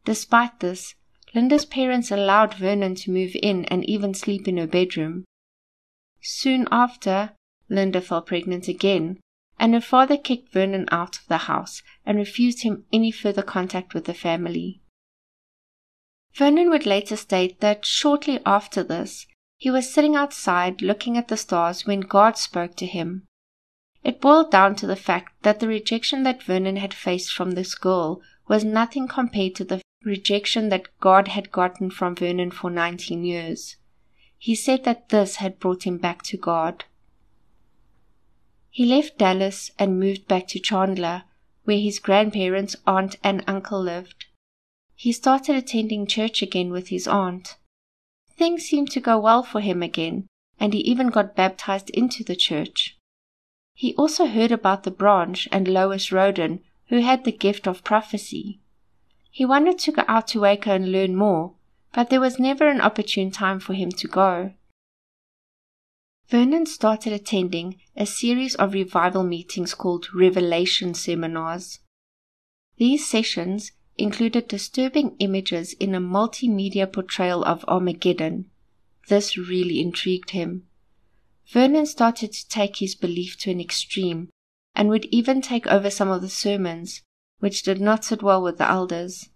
Despite 0.05 0.59
this, 0.59 0.95
Linda's 1.33 1.65
parents 1.65 2.11
allowed 2.11 2.53
Vernon 2.53 2.95
to 2.95 3.11
move 3.11 3.35
in 3.41 3.65
and 3.65 3.83
even 3.89 4.13
sleep 4.13 4.47
in 4.47 4.57
her 4.57 4.67
bedroom. 4.67 5.25
Soon 6.21 6.67
after, 6.71 7.31
Linda 7.69 8.01
fell 8.01 8.21
pregnant 8.21 8.67
again, 8.67 9.19
and 9.59 9.73
her 9.73 9.81
father 9.81 10.17
kicked 10.17 10.51
Vernon 10.51 10.87
out 10.91 11.17
of 11.17 11.27
the 11.27 11.49
house 11.49 11.81
and 12.05 12.17
refused 12.17 12.63
him 12.63 12.85
any 12.91 13.11
further 13.11 13.41
contact 13.41 13.93
with 13.93 14.05
the 14.05 14.13
family. 14.13 14.81
Vernon 16.33 16.69
would 16.69 16.85
later 16.85 17.15
state 17.15 17.59
that 17.59 17.85
shortly 17.85 18.39
after 18.45 18.83
this, 18.83 19.27
he 19.57 19.69
was 19.69 19.93
sitting 19.93 20.15
outside 20.15 20.81
looking 20.81 21.17
at 21.17 21.27
the 21.27 21.37
stars 21.37 21.85
when 21.85 22.01
God 22.01 22.37
spoke 22.37 22.75
to 22.77 22.85
him. 22.85 23.27
It 24.03 24.19
boiled 24.19 24.51
down 24.51 24.75
to 24.77 24.87
the 24.87 24.95
fact 24.95 25.41
that 25.43 25.59
the 25.59 25.67
rejection 25.67 26.23
that 26.23 26.43
Vernon 26.43 26.75
had 26.77 26.93
faced 26.93 27.31
from 27.31 27.51
this 27.51 27.75
girl 27.75 28.21
was 28.47 28.65
nothing 28.65 29.07
compared 29.07 29.55
to 29.55 29.63
the 29.63 29.81
rejection 30.03 30.69
that 30.69 30.89
God 30.99 31.29
had 31.29 31.51
gotten 31.51 31.89
from 31.89 32.15
Vernon 32.15 32.51
for 32.51 32.69
19 32.69 33.23
years. 33.23 33.77
He 34.37 34.55
said 34.55 34.83
that 34.83 35.09
this 35.09 35.37
had 35.37 35.59
brought 35.59 35.83
him 35.83 35.97
back 35.97 36.23
to 36.23 36.37
God. 36.37 36.83
He 38.73 38.85
left 38.85 39.19
Dallas 39.19 39.69
and 39.77 39.99
moved 39.99 40.27
back 40.27 40.47
to 40.47 40.59
Chandler, 40.59 41.25
where 41.63 41.77
his 41.77 41.99
grandparents, 41.99 42.75
aunt, 42.87 43.17
and 43.23 43.43
uncle 43.45 43.79
lived. 43.79 44.25
He 44.95 45.11
started 45.11 45.55
attending 45.55 46.07
church 46.07 46.41
again 46.41 46.71
with 46.71 46.87
his 46.87 47.07
aunt. 47.07 47.57
Things 48.35 48.65
seemed 48.65 48.89
to 48.89 48.99
go 48.99 49.19
well 49.19 49.43
for 49.43 49.61
him 49.61 49.83
again, 49.83 50.25
and 50.59 50.73
he 50.73 50.79
even 50.79 51.09
got 51.09 51.35
baptized 51.35 51.91
into 51.91 52.23
the 52.23 52.35
church. 52.35 52.97
He 53.75 53.93
also 53.93 54.25
heard 54.25 54.51
about 54.51 54.85
the 54.85 54.89
branch 54.89 55.47
and 55.51 55.67
Lois 55.67 56.11
Roden, 56.11 56.61
who 56.87 57.01
had 57.01 57.25
the 57.25 57.31
gift 57.31 57.67
of 57.67 57.83
prophecy. 57.83 58.59
He 59.29 59.45
wanted 59.45 59.77
to 59.79 59.91
go 59.91 60.03
out 60.07 60.29
to 60.29 60.41
Waco 60.41 60.73
and 60.73 60.91
learn 60.91 61.15
more, 61.15 61.53
but 61.93 62.09
there 62.09 62.19
was 62.19 62.39
never 62.39 62.67
an 62.67 62.81
opportune 62.81 63.29
time 63.29 63.59
for 63.59 63.75
him 63.75 63.91
to 63.91 64.07
go. 64.07 64.53
Vernon 66.29 66.65
started 66.65 67.13
attending 67.13 67.79
a 67.95 68.05
series 68.05 68.55
of 68.55 68.73
revival 68.73 69.23
meetings 69.23 69.73
called 69.73 70.13
Revelation 70.13 70.93
Seminars. 70.93 71.79
These 72.77 73.07
sessions 73.07 73.71
included 73.97 74.47
disturbing 74.47 75.15
images 75.19 75.73
in 75.73 75.93
a 75.93 75.99
multimedia 75.99 76.91
portrayal 76.91 77.43
of 77.43 77.63
Armageddon. 77.67 78.49
This 79.09 79.37
really 79.37 79.79
intrigued 79.79 80.31
him. 80.31 80.67
Vernon 81.47 81.85
started 81.85 82.31
to 82.33 82.47
take 82.47 82.77
his 82.77 82.95
belief 82.95 83.37
to 83.39 83.51
an 83.51 83.59
extreme 83.59 84.29
and 84.73 84.89
would 84.89 85.05
even 85.05 85.41
take 85.41 85.67
over 85.67 85.89
some 85.89 86.09
of 86.09 86.21
the 86.21 86.29
sermons, 86.29 87.01
which 87.39 87.63
did 87.63 87.79
not 87.79 88.05
sit 88.05 88.23
well 88.23 88.41
with 88.41 88.57
the 88.57 88.67
elders. 88.67 89.29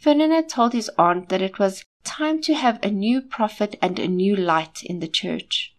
Vernon 0.00 0.30
had 0.30 0.48
told 0.48 0.74
his 0.74 0.90
aunt 0.98 1.28
that 1.30 1.42
it 1.42 1.58
was 1.58 1.84
time 2.04 2.40
to 2.42 2.54
have 2.54 2.78
a 2.82 2.90
new 2.90 3.22
prophet 3.22 3.76
and 3.80 3.98
a 3.98 4.06
new 4.06 4.36
light 4.36 4.82
in 4.84 5.00
the 5.00 5.08
church. 5.08 5.73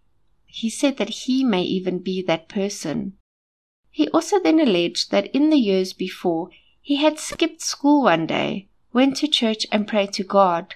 He 0.57 0.69
said 0.69 0.95
that 0.97 1.25
he 1.25 1.43
may 1.43 1.63
even 1.63 1.99
be 1.99 2.21
that 2.21 2.47
person. 2.47 3.17
He 3.91 4.07
also 4.11 4.39
then 4.39 4.61
alleged 4.61 5.11
that 5.11 5.27
in 5.35 5.49
the 5.49 5.57
years 5.57 5.91
before 5.91 6.49
he 6.81 6.95
had 6.95 7.19
skipped 7.19 7.61
school 7.61 8.03
one 8.03 8.25
day, 8.25 8.69
went 8.93 9.17
to 9.17 9.27
church, 9.27 9.67
and 9.69 9.85
prayed 9.85 10.13
to 10.13 10.23
God. 10.23 10.75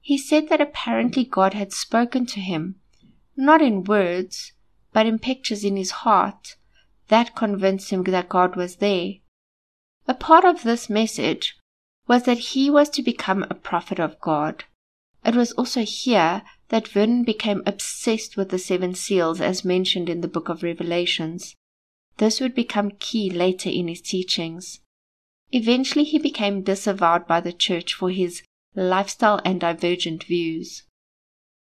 He 0.00 0.18
said 0.18 0.48
that 0.48 0.60
apparently 0.60 1.22
God 1.24 1.54
had 1.54 1.72
spoken 1.72 2.26
to 2.26 2.40
him, 2.40 2.80
not 3.36 3.62
in 3.62 3.84
words, 3.84 4.54
but 4.92 5.06
in 5.06 5.20
pictures 5.20 5.62
in 5.62 5.76
his 5.76 6.02
heart. 6.02 6.56
That 7.06 7.36
convinced 7.36 7.90
him 7.90 8.02
that 8.02 8.28
God 8.28 8.56
was 8.56 8.78
there. 8.78 9.12
A 10.08 10.14
part 10.14 10.44
of 10.44 10.64
this 10.64 10.90
message 10.90 11.56
was 12.08 12.24
that 12.24 12.50
he 12.50 12.68
was 12.70 12.88
to 12.88 13.04
become 13.04 13.44
a 13.44 13.54
prophet 13.54 14.00
of 14.00 14.20
God. 14.20 14.64
It 15.24 15.36
was 15.36 15.52
also 15.52 15.84
here 15.84 16.42
that 16.72 16.88
Vernon 16.88 17.22
became 17.22 17.62
obsessed 17.66 18.38
with 18.38 18.48
the 18.48 18.58
seven 18.58 18.94
seals 18.94 19.42
as 19.42 19.62
mentioned 19.62 20.08
in 20.08 20.22
the 20.22 20.26
book 20.26 20.48
of 20.48 20.62
Revelations. 20.62 21.54
This 22.16 22.40
would 22.40 22.54
become 22.54 22.92
key 22.98 23.28
later 23.28 23.68
in 23.68 23.88
his 23.88 24.00
teachings. 24.00 24.80
Eventually, 25.50 26.04
he 26.04 26.18
became 26.18 26.62
disavowed 26.62 27.26
by 27.26 27.40
the 27.40 27.52
church 27.52 27.92
for 27.92 28.08
his 28.08 28.42
lifestyle 28.74 29.38
and 29.44 29.60
divergent 29.60 30.24
views. 30.24 30.84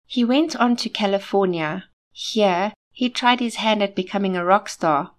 He 0.05 0.25
went 0.25 0.55
on 0.57 0.77
to 0.77 0.91
California. 0.91 1.85
Here, 2.13 2.75
he 2.93 3.09
tried 3.09 3.41
his 3.41 3.55
hand 3.55 3.83
at 3.83 3.97
becoming 3.97 4.37
a 4.37 4.45
rock 4.45 4.69
star, 4.69 5.13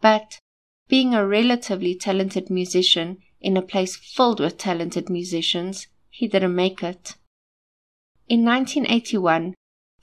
but 0.00 0.38
being 0.86 1.14
a 1.14 1.26
relatively 1.26 1.96
talented 1.96 2.48
musician 2.48 3.18
in 3.40 3.56
a 3.56 3.62
place 3.62 3.96
filled 3.96 4.38
with 4.38 4.56
talented 4.56 5.10
musicians, 5.10 5.88
he 6.10 6.28
didn't 6.28 6.54
make 6.54 6.80
it. 6.84 7.16
In 8.28 8.44
1981, 8.44 9.54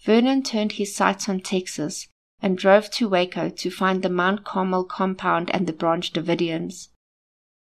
Vernon 0.03 0.43
turned 0.43 0.73
his 0.73 0.95
sights 0.95 1.29
on 1.29 1.39
Texas 1.39 2.07
and 2.41 2.57
drove 2.57 2.89
to 2.91 3.09
Waco 3.09 3.49
to 3.49 3.71
find 3.71 4.01
the 4.01 4.09
Mount 4.09 4.43
Carmel 4.43 4.83
compound 4.83 5.49
and 5.51 5.67
the 5.67 5.73
Branch 5.73 6.11
Davidians. 6.11 6.89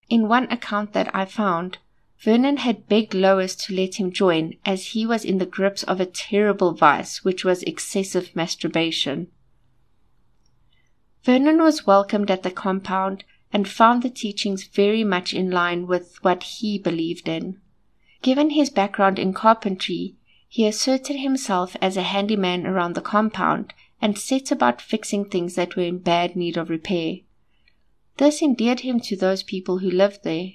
In 0.10 0.28
one 0.28 0.52
account 0.52 0.94
that 0.94 1.14
I 1.16 1.26
found, 1.26 1.80
Vernon 2.20 2.58
had 2.58 2.88
begged 2.88 3.14
Lois 3.14 3.56
to 3.56 3.76
let 3.76 3.96
him 3.96 4.12
join 4.12 4.56
as 4.66 4.88
he 4.88 5.06
was 5.06 5.26
in 5.26 5.38
the 5.38 5.46
grips 5.46 5.84
of 5.84 6.00
a 6.00 6.06
terrible 6.06 6.74
vice, 6.74 7.24
which 7.24 7.44
was 7.44 7.64
excessive 7.64 8.36
masturbation. 8.36 9.28
Vernon 11.24 11.62
was 11.62 11.86
welcomed 11.86 12.32
at 12.32 12.44
the 12.44 12.52
compound 12.52 13.24
and 13.52 13.68
found 13.68 14.04
the 14.04 14.10
teachings 14.10 14.64
very 14.66 15.04
much 15.04 15.34
in 15.34 15.52
line 15.52 15.88
with 15.88 16.24
what 16.24 16.44
he 16.44 16.78
believed 16.78 17.28
in. 17.28 17.60
Given 18.22 18.52
his 18.52 18.70
background 18.70 19.20
in 19.20 19.34
carpentry, 19.34 20.16
he 20.56 20.66
asserted 20.66 21.18
himself 21.18 21.76
as 21.82 21.98
a 21.98 22.02
handyman 22.14 22.66
around 22.66 22.96
the 22.96 23.02
compound 23.02 23.74
and 24.02 24.18
set 24.18 24.52
about 24.52 24.82
fixing 24.82 25.26
things 25.26 25.56
that 25.56 25.76
were 25.76 25.84
in 25.84 25.98
bad 25.98 26.34
need 26.34 26.56
of 26.56 26.70
repair. 26.70 27.18
This 28.16 28.42
endeared 28.42 28.80
him 28.80 29.02
to 29.02 29.18
those 29.18 29.44
people 29.44 29.80
who 29.80 29.92
lived 29.92 30.24
there. 30.24 30.52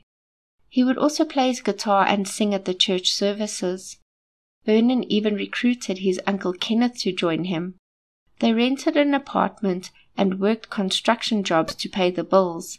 He 0.70 0.82
would 0.82 0.96
also 0.96 1.26
play 1.26 1.48
his 1.48 1.60
guitar 1.60 2.06
and 2.06 2.26
sing 2.26 2.54
at 2.54 2.64
the 2.64 2.72
church 2.72 3.12
services. 3.12 3.98
Vernon 4.64 5.04
even 5.12 5.34
recruited 5.34 5.98
his 5.98 6.18
uncle 6.26 6.54
Kenneth 6.54 6.96
to 7.00 7.12
join 7.12 7.44
him. 7.44 7.74
They 8.38 8.54
rented 8.54 8.96
an 8.96 9.12
apartment 9.12 9.90
and 10.16 10.40
worked 10.40 10.70
construction 10.70 11.44
jobs 11.44 11.74
to 11.74 11.90
pay 11.90 12.10
the 12.10 12.24
bills. 12.24 12.78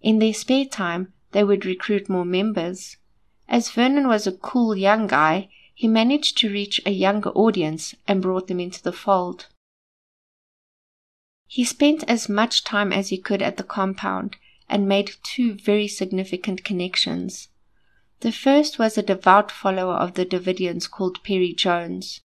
In 0.00 0.18
their 0.18 0.34
spare 0.34 0.64
time, 0.64 1.12
they 1.30 1.44
would 1.44 1.64
recruit 1.64 2.08
more 2.08 2.24
members. 2.24 2.96
As 3.48 3.70
Vernon 3.70 4.08
was 4.08 4.26
a 4.26 4.32
cool 4.32 4.74
young 4.74 5.06
guy, 5.06 5.50
he 5.78 5.86
managed 5.86 6.36
to 6.36 6.50
reach 6.50 6.80
a 6.84 6.90
younger 6.90 7.30
audience 7.30 7.94
and 8.08 8.20
brought 8.20 8.48
them 8.48 8.58
into 8.58 8.82
the 8.82 8.90
fold. 8.90 9.46
He 11.46 11.62
spent 11.62 12.02
as 12.08 12.28
much 12.28 12.64
time 12.64 12.92
as 12.92 13.10
he 13.10 13.16
could 13.16 13.40
at 13.40 13.58
the 13.58 13.62
compound 13.62 14.38
and 14.68 14.88
made 14.88 15.12
two 15.22 15.54
very 15.54 15.86
significant 15.86 16.64
connections. 16.64 17.46
The 18.22 18.32
first 18.32 18.80
was 18.80 18.98
a 18.98 19.04
devout 19.04 19.52
follower 19.52 19.94
of 19.94 20.14
the 20.14 20.26
Davidians 20.26 20.90
called 20.90 21.22
Perry 21.22 21.52
Jones. 21.52 22.22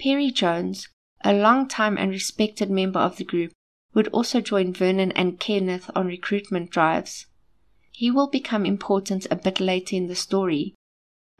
Perry 0.00 0.32
Jones, 0.32 0.88
a 1.22 1.32
long 1.32 1.68
time 1.68 1.96
and 1.96 2.10
respected 2.10 2.72
member 2.72 2.98
of 2.98 3.18
the 3.18 3.24
group, 3.24 3.52
would 3.94 4.08
also 4.08 4.40
join 4.40 4.72
Vernon 4.72 5.12
and 5.12 5.38
Kenneth 5.38 5.88
on 5.94 6.08
recruitment 6.08 6.70
drives. 6.70 7.26
He 7.92 8.10
will 8.10 8.26
become 8.26 8.66
important 8.66 9.28
a 9.30 9.36
bit 9.36 9.60
later 9.60 9.94
in 9.94 10.08
the 10.08 10.16
story, 10.16 10.74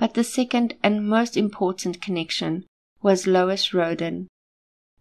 but 0.01 0.15
the 0.15 0.25
second 0.25 0.75
and 0.83 1.07
most 1.07 1.37
important 1.37 2.01
connection 2.01 2.65
was 3.03 3.27
Lois 3.27 3.75
Roden. 3.75 4.29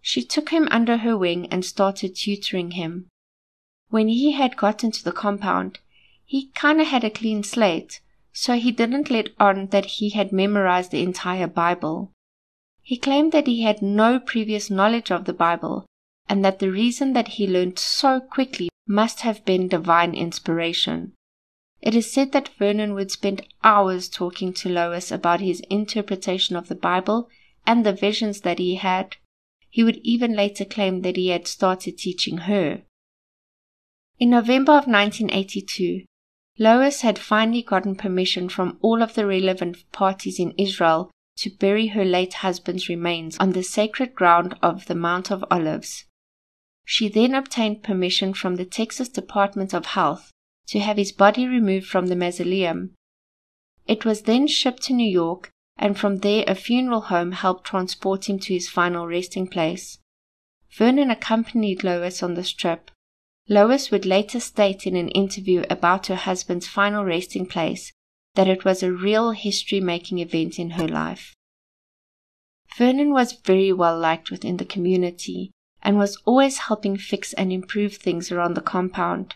She 0.02 0.22
took 0.22 0.50
him 0.50 0.68
under 0.72 0.98
her 0.98 1.18
wing 1.18 1.48
and 1.50 1.64
started 1.64 2.18
tutoring 2.18 2.72
him. 2.72 3.08
When 3.88 4.10
he 4.10 4.34
had 4.34 4.58
got 4.58 4.84
into 4.84 5.02
the 5.02 5.14
compound, 5.14 5.80
he 6.26 6.52
kinda 6.54 6.84
had 6.84 7.06
a 7.06 7.10
clean 7.10 7.44
slate 7.44 8.02
so 8.34 8.56
he 8.56 8.72
didn't 8.72 9.10
let 9.10 9.30
on 9.40 9.68
that 9.68 9.86
he 9.86 10.10
had 10.10 10.34
memorized 10.34 10.92
the 10.92 11.02
entire 11.02 11.48
Bible. 11.48 12.12
He 12.82 12.98
claimed 12.98 13.32
that 13.32 13.48
he 13.48 13.62
had 13.62 13.82
no 13.82 14.20
previous 14.20 14.70
knowledge 14.70 15.12
of 15.12 15.24
the 15.24 15.40
Bible 15.48 15.86
and 16.28 16.44
that 16.44 16.60
the 16.60 16.72
reason 16.72 17.14
that 17.14 17.30
he 17.30 17.48
learned 17.48 17.80
so 17.80 18.20
quickly 18.20 18.68
must 18.86 19.22
have 19.22 19.46
been 19.46 19.70
divine 19.70 20.14
inspiration. 20.14 21.14
It 21.82 21.96
is 21.96 22.12
said 22.12 22.34
that 22.34 22.50
Vernon 22.60 22.94
would 22.94 23.10
spend 23.10 23.48
hours 23.64 24.10
talking 24.10 24.54
to 24.54 24.70
Lois 24.70 25.12
about 25.12 25.40
his 25.40 25.62
interpretation 25.70 26.56
of 26.56 26.68
the 26.68 26.76
Bible 26.76 27.30
and 27.66 27.86
the 27.86 27.94
visions 27.94 28.42
that 28.42 28.60
he 28.60 28.76
had. 28.76 29.16
He 29.70 29.84
would 29.84 29.98
even 30.04 30.36
later 30.36 30.66
claim 30.66 31.02
that 31.04 31.16
he 31.16 31.30
had 31.30 31.48
started 31.48 31.98
teaching 31.98 32.40
her. 32.40 32.82
In 34.20 34.32
November 34.32 34.74
of 34.74 34.88
1982, 34.88 36.04
Lois 36.58 37.02
had 37.02 37.18
finally 37.18 37.62
gotten 37.62 37.96
permission 37.96 38.50
from 38.50 38.78
all 38.82 39.02
of 39.02 39.14
the 39.14 39.26
relevant 39.26 39.90
parties 39.94 40.40
in 40.40 40.54
Israel 40.58 41.10
to 41.38 41.50
bury 41.50 41.88
her 41.88 42.04
late 42.04 42.34
husband's 42.34 42.90
remains 42.90 43.38
on 43.38 43.54
the 43.54 43.64
sacred 43.64 44.14
ground 44.14 44.58
of 44.62 44.88
the 44.88 44.96
Mount 44.96 45.32
of 45.32 45.46
Olives. 45.50 46.04
She 46.84 47.08
then 47.08 47.34
obtained 47.34 47.84
permission 47.84 48.34
from 48.34 48.58
the 48.58 48.66
Texas 48.66 49.08
Department 49.08 49.74
of 49.74 49.86
Health 49.86 50.34
to 50.70 50.80
have 50.80 50.98
his 50.98 51.12
body 51.12 51.48
removed 51.48 51.88
from 51.88 52.08
the 52.08 52.16
mausoleum. 52.16 52.96
It 53.88 54.06
was 54.06 54.24
then 54.24 54.48
shipped 54.48 54.84
to 54.84 54.94
New 54.94 55.10
York, 55.10 55.52
and 55.78 55.98
from 55.98 56.18
there 56.18 56.44
a 56.48 56.56
funeral 56.56 57.02
home 57.02 57.32
helped 57.32 57.66
transport 57.66 58.30
him 58.30 58.40
to 58.40 58.54
his 58.54 58.70
final 58.70 59.08
resting 59.08 59.48
place. 59.48 60.00
Vernon 60.72 61.10
accompanied 61.10 61.84
Lois 61.84 62.22
on 62.22 62.36
this 62.36 62.52
trip, 62.52 62.92
Lois 63.52 63.90
would 63.90 64.06
later 64.06 64.40
state 64.40 64.86
in 64.86 64.96
an 64.96 65.10
interview 65.10 65.64
about 65.72 66.06
her 66.06 66.16
husband's 66.16 66.68
final 66.68 67.04
resting 67.04 67.48
place 67.48 67.92
that 68.36 68.48
it 68.48 68.64
was 68.64 68.84
a 68.84 68.94
real 68.94 69.32
history 69.32 69.82
making 69.82 70.20
event 70.20 70.60
in 70.60 70.72
her 70.72 70.88
life. 70.88 71.34
Vernon 72.78 73.12
was 73.12 73.34
very 73.34 73.74
well 73.74 73.98
liked 73.98 74.30
within 74.30 74.58
the 74.58 74.66
community 74.66 75.50
and 75.82 75.98
was 75.98 76.16
always 76.26 76.60
helping 76.60 76.96
fix 76.96 77.34
and 77.34 77.52
improve 77.52 77.96
things 77.96 78.32
around 78.32 78.54
the 78.54 78.62
compound. 78.62 79.34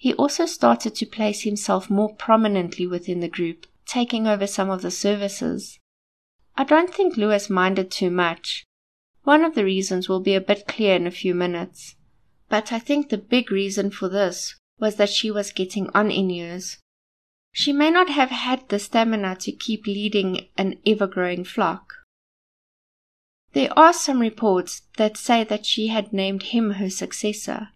He 0.00 0.14
also 0.14 0.46
started 0.46 0.94
to 0.94 1.04
place 1.04 1.42
himself 1.42 1.90
more 1.90 2.14
prominently 2.14 2.86
within 2.86 3.20
the 3.20 3.28
group, 3.28 3.66
taking 3.84 4.26
over 4.26 4.46
some 4.46 4.70
of 4.70 4.80
the 4.80 4.90
services. 4.90 5.78
I 6.56 6.64
don't 6.64 6.92
think 6.92 7.18
Lois 7.18 7.50
minded 7.50 7.90
too 7.90 8.08
much. 8.08 8.64
One 9.24 9.44
of 9.44 9.54
the 9.54 9.62
reasons 9.62 10.08
will 10.08 10.20
be 10.20 10.34
a 10.34 10.40
bit 10.40 10.66
clear 10.66 10.96
in 10.96 11.06
a 11.06 11.10
few 11.10 11.34
minutes. 11.34 11.96
But 12.48 12.72
I 12.72 12.78
think 12.78 13.10
the 13.10 13.18
big 13.18 13.50
reason 13.50 13.90
for 13.90 14.08
this 14.08 14.54
was 14.78 14.96
that 14.96 15.10
she 15.10 15.30
was 15.30 15.52
getting 15.52 15.90
on 15.90 16.10
in 16.10 16.30
years. 16.30 16.78
She 17.52 17.70
may 17.70 17.90
not 17.90 18.08
have 18.08 18.30
had 18.30 18.66
the 18.70 18.78
stamina 18.78 19.36
to 19.40 19.52
keep 19.52 19.86
leading 19.86 20.48
an 20.56 20.78
ever 20.86 21.06
growing 21.06 21.44
flock. 21.44 21.92
There 23.52 23.78
are 23.78 23.92
some 23.92 24.20
reports 24.20 24.80
that 24.96 25.18
say 25.18 25.44
that 25.44 25.66
she 25.66 25.88
had 25.88 26.14
named 26.14 26.44
him 26.54 26.70
her 26.70 26.88
successor. 26.88 27.68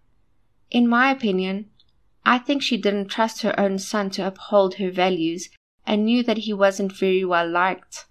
In 0.70 0.88
my 0.88 1.10
opinion, 1.10 1.68
I 2.24 2.38
think 2.38 2.62
she 2.62 2.76
didn't 2.76 3.08
trust 3.08 3.42
her 3.42 3.58
own 3.58 3.78
son 3.78 4.10
to 4.10 4.26
uphold 4.26 4.74
her 4.76 4.90
values 4.90 5.50
and 5.86 6.04
knew 6.04 6.22
that 6.22 6.38
he 6.38 6.52
wasn't 6.52 6.92
very 6.92 7.24
well 7.24 7.48
liked. 7.48 8.06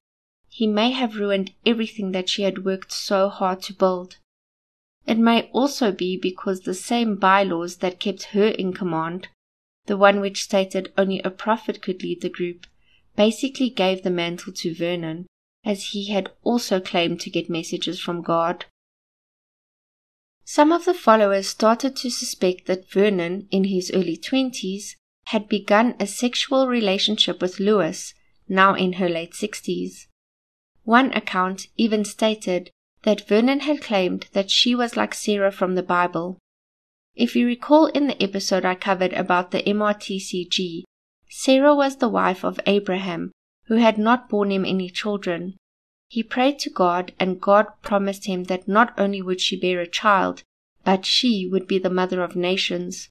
He 0.50 0.68
may 0.68 0.92
have 0.92 1.18
ruined 1.18 1.54
everything 1.66 2.12
that 2.12 2.30
she 2.30 2.44
had 2.44 2.64
worked 2.64 2.92
so 2.92 3.30
hard 3.30 3.62
to 3.64 3.74
build. 3.74 4.18
It 5.08 5.18
may 5.18 5.50
also 5.52 5.92
be 5.92 6.16
because 6.16 6.62
the 6.62 6.76
same 6.76 7.16
bylaws 7.16 7.78
that 7.78 8.00
kept 8.00 8.24
her 8.36 8.48
in 8.48 8.74
command, 8.74 9.30
the 9.86 9.98
one 9.98 10.22
which 10.22 10.44
stated 10.44 10.94
only 10.98 11.20
a 11.22 11.32
prophet 11.32 11.82
could 11.82 12.04
lead 12.04 12.22
the 12.22 12.30
group, 12.30 12.68
basically 13.16 13.70
gave 13.70 14.04
the 14.04 14.10
mantle 14.10 14.54
to 14.54 14.74
Vernon, 14.74 15.26
as 15.66 15.88
he 15.88 16.12
had 16.12 16.32
also 16.44 16.80
claimed 16.80 17.20
to 17.22 17.30
get 17.30 17.50
messages 17.50 18.00
from 18.00 18.22
God. 18.22 18.66
Some 20.46 20.72
of 20.72 20.86
the 20.86 20.94
followers 20.94 21.48
started 21.48 21.96
to 21.98 22.10
suspect 22.10 22.66
that 22.68 22.90
Vernon, 22.90 23.48
in 23.50 23.66
his 23.66 23.92
early 23.94 24.18
twenties, 24.18 24.98
had 25.28 25.48
begun 25.48 25.96
a 26.00 26.08
sexual 26.08 26.68
relationship 26.68 27.42
with 27.42 27.60
Lois, 27.60 28.14
now 28.50 28.76
in 28.76 28.94
her 28.94 29.08
late 29.08 29.34
sixties. 29.34 30.08
One 30.84 31.14
account 31.14 31.68
even 31.78 32.04
stated 32.04 32.72
that 33.04 33.28
Vernon 33.28 33.62
had 33.62 33.82
claimed 33.82 34.28
that 34.34 34.52
she 34.52 34.76
was 34.76 34.98
like 34.98 35.14
Sarah 35.14 35.52
from 35.52 35.76
the 35.76 35.84
Bible. 35.84 36.38
If 37.16 37.36
you 37.36 37.46
recall 37.46 37.86
in 37.88 38.08
the 38.08 38.22
episode 38.22 38.66
I 38.66 38.76
covered 38.76 39.14
about 39.14 39.52
the 39.52 39.64
MRTCG, 39.64 40.84
Sarah 41.30 41.76
was 41.76 41.98
the 41.98 42.10
wife 42.10 42.44
of 42.44 42.60
Abraham, 42.66 43.32
who 43.68 43.76
had 43.76 43.98
not 43.98 44.30
borne 44.30 44.52
him 44.52 44.66
any 44.66 44.90
children. 44.90 45.56
He 46.14 46.22
prayed 46.22 46.60
to 46.60 46.70
God, 46.70 47.12
and 47.20 47.42
God 47.42 47.66
promised 47.82 48.28
him 48.28 48.44
that 48.44 48.68
not 48.68 48.94
only 49.00 49.20
would 49.20 49.42
she 49.42 49.56
bear 49.56 49.80
a 49.80 49.88
child, 49.88 50.44
but 50.84 51.08
she 51.08 51.48
would 51.48 51.66
be 51.68 51.80
the 51.80 51.90
mother 51.90 52.22
of 52.22 52.36
nations. 52.36 53.10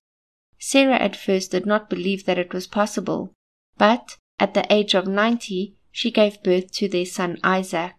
Sarah 0.61 1.01
at 1.01 1.17
first 1.17 1.51
did 1.51 1.67
not 1.67 1.91
believe 1.91 2.27
that 2.27 2.39
it 2.39 2.55
was 2.55 2.69
possible, 2.69 3.33
but 3.77 4.19
at 4.39 4.55
the 4.55 4.73
age 4.73 4.95
of 4.95 5.09
ninety, 5.09 5.75
she 5.91 6.13
gave 6.13 6.45
birth 6.45 6.71
to 6.75 6.87
their 6.87 7.05
son 7.05 7.39
Isaac. 7.43 7.97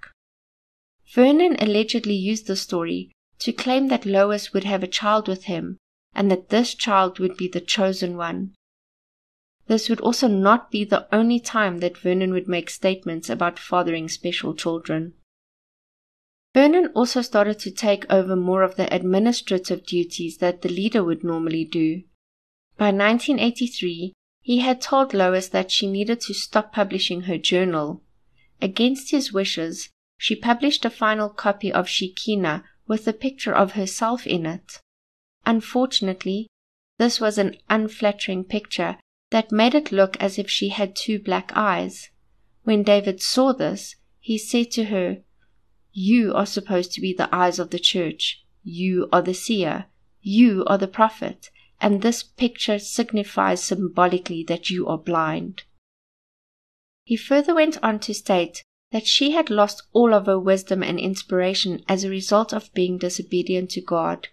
Vernon 1.14 1.58
allegedly 1.60 2.16
used 2.16 2.48
the 2.48 2.56
story 2.56 3.12
to 3.40 3.52
claim 3.52 3.90
that 3.90 4.06
Lois 4.06 4.54
would 4.54 4.64
have 4.64 4.84
a 4.84 4.96
child 5.00 5.28
with 5.28 5.44
him 5.52 5.76
and 6.16 6.32
that 6.32 6.48
this 6.48 6.74
child 6.74 7.20
would 7.20 7.36
be 7.36 7.50
the 7.50 7.60
chosen 7.60 8.16
one. 8.16 8.54
This 9.68 9.90
would 9.90 10.02
also 10.02 10.28
not 10.28 10.72
be 10.72 10.84
the 10.84 11.08
only 11.14 11.40
time 11.40 11.80
that 11.80 11.98
Vernon 11.98 12.32
would 12.32 12.48
make 12.48 12.70
statements 12.70 13.30
about 13.30 13.58
fathering 13.58 14.10
special 14.10 14.54
children. 14.54 15.14
Vernon 16.54 16.88
also 16.94 17.22
started 17.22 17.60
to 17.60 17.72
take 17.72 18.06
over 18.12 18.36
more 18.36 18.62
of 18.62 18.76
the 18.76 18.94
administrative 18.94 19.86
duties 19.86 20.38
that 20.38 20.62
the 20.62 20.70
leader 20.70 21.04
would 21.04 21.24
normally 21.24 21.66
do. 21.66 22.04
By 22.78 22.88
1983, 22.88 24.14
he 24.42 24.60
had 24.60 24.82
told 24.82 25.14
Lois 25.14 25.48
that 25.50 25.72
she 25.72 25.90
needed 25.90 26.20
to 26.22 26.34
stop 26.34 26.74
publishing 26.74 27.22
her 27.22 27.38
journal. 27.38 28.04
Against 28.62 29.12
his 29.12 29.32
wishes, 29.32 29.90
she 30.18 30.36
published 30.36 30.86
a 30.86 30.90
final 30.90 31.30
copy 31.30 31.72
of 31.72 31.90
Shekinah 31.90 32.64
with 32.88 33.08
a 33.08 33.14
picture 33.14 33.56
of 33.56 33.72
herself 33.72 34.28
in 34.28 34.46
it. 34.46 34.80
Unfortunately, 35.46 36.48
this 37.00 37.20
was 37.20 37.38
an 37.38 37.58
unflattering 37.70 38.44
picture 38.44 38.98
that 39.34 39.52
made 39.52 39.74
it 39.74 39.92
look 39.92 40.16
as 40.22 40.38
if 40.38 40.48
she 40.48 40.70
had 40.70 40.96
two 40.96 41.18
black 41.18 41.52
eyes. 41.56 42.12
When 42.66 42.84
David 42.84 43.20
saw 43.20 43.52
this, 43.52 43.96
he 44.20 44.38
said 44.38 44.70
to 44.74 44.84
her, 44.86 45.24
You 45.92 46.36
are 46.36 46.46
supposed 46.46 46.92
to 46.94 47.02
be 47.02 47.14
the 47.14 47.34
eyes 47.36 47.58
of 47.58 47.72
the 47.72 47.80
church. 47.80 48.46
You 48.64 49.10
are 49.12 49.24
the 49.24 49.34
seer. 49.34 49.86
You 50.22 50.64
are 50.68 50.78
the 50.78 50.88
prophet. 50.88 51.50
And 51.82 52.04
this 52.04 52.22
picture 52.22 52.78
signifies 52.78 53.64
symbolically 53.64 54.46
that 54.50 54.70
you 54.70 54.86
are 54.88 55.00
blind. 55.00 55.64
He 57.04 57.18
further 57.18 57.56
went 57.56 57.84
on 57.84 58.00
to 58.02 58.14
state 58.14 58.64
that 58.92 59.08
she 59.08 59.32
had 59.32 59.50
lost 59.50 59.82
all 59.94 60.14
of 60.14 60.28
her 60.28 60.40
wisdom 60.40 60.84
and 60.84 61.00
inspiration 61.00 61.84
as 61.90 62.04
a 62.04 62.10
result 62.10 62.54
of 62.54 62.72
being 62.76 63.00
disobedient 63.00 63.72
to 63.72 63.82
God. 63.82 64.28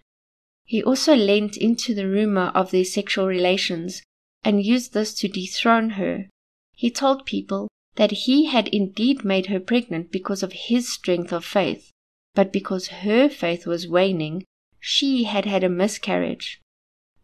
He 0.63 0.83
also 0.83 1.15
lent 1.15 1.57
into 1.57 1.95
the 1.95 2.07
rumor 2.07 2.51
of 2.53 2.69
their 2.69 2.85
sexual 2.85 3.25
relations 3.25 4.03
and 4.43 4.65
used 4.65 4.93
this 4.93 5.13
to 5.15 5.27
dethrone 5.27 5.91
her. 5.91 6.27
He 6.73 6.89
told 6.89 7.25
people 7.25 7.67
that 7.95 8.11
he 8.11 8.45
had 8.45 8.67
indeed 8.69 9.23
made 9.23 9.47
her 9.47 9.59
pregnant 9.59 10.11
because 10.11 10.43
of 10.43 10.53
his 10.53 10.91
strength 10.91 11.31
of 11.31 11.45
faith, 11.45 11.91
but 12.33 12.51
because 12.51 12.87
her 12.87 13.29
faith 13.29 13.67
was 13.67 13.87
waning, 13.87 14.43
she 14.79 15.25
had 15.25 15.45
had 15.45 15.63
a 15.63 15.69
miscarriage. 15.69 16.59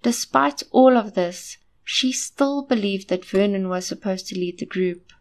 Despite 0.04 0.64
all 0.72 0.96
of 0.96 1.16
this, 1.16 1.58
she 1.84 2.12
still 2.12 2.62
believed 2.62 3.10
that 3.10 3.26
Vernon 3.26 3.70
was 3.70 3.88
supposed 3.88 4.28
to 4.28 4.36
lead 4.36 4.60
the 4.60 4.66
group. 4.66 5.12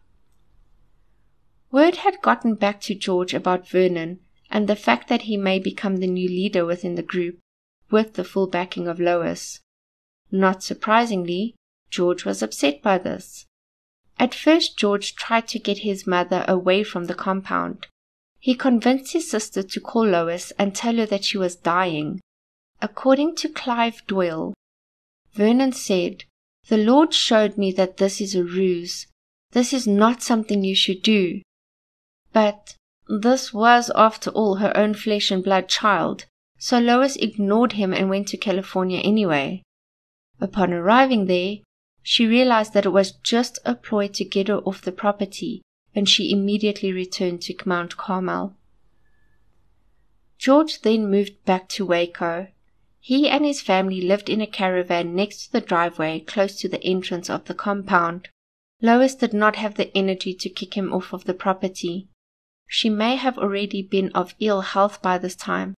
Word 1.71 1.97
had 1.97 2.21
gotten 2.21 2.55
back 2.55 2.79
to 2.81 2.95
George 2.95 3.33
about 3.33 3.67
Vernon 3.67 4.19
and 4.49 4.67
the 4.67 4.75
fact 4.75 5.09
that 5.09 5.23
he 5.23 5.37
may 5.37 5.59
become 5.59 5.97
the 5.97 6.07
new 6.07 6.27
leader 6.27 6.65
within 6.65 6.95
the 6.95 7.03
group, 7.03 7.39
with 7.89 8.13
the 8.13 8.23
full 8.23 8.47
backing 8.47 8.87
of 8.87 8.99
Lois. 8.99 9.59
Not 10.31 10.63
surprisingly, 10.63 11.55
George 11.89 12.25
was 12.25 12.41
upset 12.41 12.81
by 12.81 12.97
this. 12.97 13.45
At 14.19 14.33
first, 14.33 14.77
George 14.77 15.15
tried 15.15 15.47
to 15.49 15.59
get 15.59 15.79
his 15.79 16.07
mother 16.07 16.43
away 16.47 16.83
from 16.83 17.05
the 17.05 17.13
compound. 17.13 17.87
He 18.39 18.55
convinced 18.55 19.13
his 19.13 19.29
sister 19.29 19.63
to 19.63 19.79
call 19.79 20.05
Lois 20.07 20.51
and 20.57 20.75
tell 20.75 20.95
her 20.97 21.05
that 21.05 21.25
she 21.25 21.37
was 21.37 21.55
dying. 21.55 22.19
According 22.81 23.35
to 23.37 23.49
Clive 23.49 24.01
Doyle, 24.07 24.53
Vernon 25.33 25.71
said, 25.71 26.23
The 26.67 26.77
Lord 26.77 27.13
showed 27.13 27.57
me 27.57 27.71
that 27.73 27.97
this 27.97 28.21
is 28.21 28.35
a 28.35 28.43
ruse. 28.43 29.07
This 29.51 29.73
is 29.73 29.87
not 29.87 30.21
something 30.21 30.63
you 30.63 30.75
should 30.75 31.01
do. 31.01 31.41
But 32.33 32.75
this 33.07 33.53
was, 33.53 33.91
after 33.95 34.29
all, 34.31 34.55
her 34.55 34.75
own 34.75 34.93
flesh 34.93 35.31
and 35.31 35.43
blood 35.43 35.69
child, 35.69 36.25
so 36.57 36.79
Lois 36.79 37.15
ignored 37.15 37.73
him 37.73 37.93
and 37.93 38.09
went 38.09 38.27
to 38.29 38.37
California 38.37 38.99
anyway. 38.99 39.61
Upon 40.39 40.73
arriving 40.73 41.25
there, 41.25 41.57
she 42.09 42.25
realized 42.25 42.71
that 42.71 42.85
it 42.85 42.93
was 42.93 43.11
just 43.21 43.59
a 43.65 43.75
ploy 43.75 44.07
to 44.07 44.23
get 44.23 44.47
her 44.47 44.59
off 44.59 44.81
the 44.81 44.93
property, 44.93 45.61
and 45.93 46.07
she 46.07 46.31
immediately 46.31 46.89
returned 46.89 47.41
to 47.41 47.53
Mount 47.65 47.97
Carmel. 47.97 48.55
George 50.37 50.83
then 50.83 51.11
moved 51.11 51.43
back 51.43 51.67
to 51.67 51.85
Waco. 51.85 52.47
He 53.01 53.27
and 53.27 53.43
his 53.43 53.59
family 53.59 53.99
lived 53.99 54.29
in 54.29 54.39
a 54.39 54.47
caravan 54.47 55.15
next 55.15 55.47
to 55.47 55.51
the 55.51 55.59
driveway 55.59 56.21
close 56.21 56.55
to 56.61 56.69
the 56.69 56.81
entrance 56.81 57.29
of 57.29 57.43
the 57.43 57.53
compound. 57.53 58.29
Lois 58.81 59.13
did 59.13 59.33
not 59.33 59.57
have 59.57 59.75
the 59.75 59.91
energy 59.93 60.33
to 60.33 60.49
kick 60.49 60.77
him 60.77 60.93
off 60.93 61.11
of 61.11 61.25
the 61.25 61.33
property. 61.33 62.07
She 62.69 62.89
may 62.89 63.17
have 63.17 63.37
already 63.37 63.81
been 63.81 64.13
of 64.13 64.33
ill 64.39 64.61
health 64.61 65.01
by 65.01 65.17
this 65.17 65.35
time, 65.35 65.75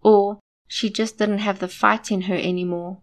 or 0.00 0.38
she 0.68 0.88
just 0.90 1.18
didn't 1.18 1.38
have 1.38 1.58
the 1.58 1.66
fight 1.66 2.12
in 2.12 2.22
her 2.22 2.36
anymore. 2.36 3.00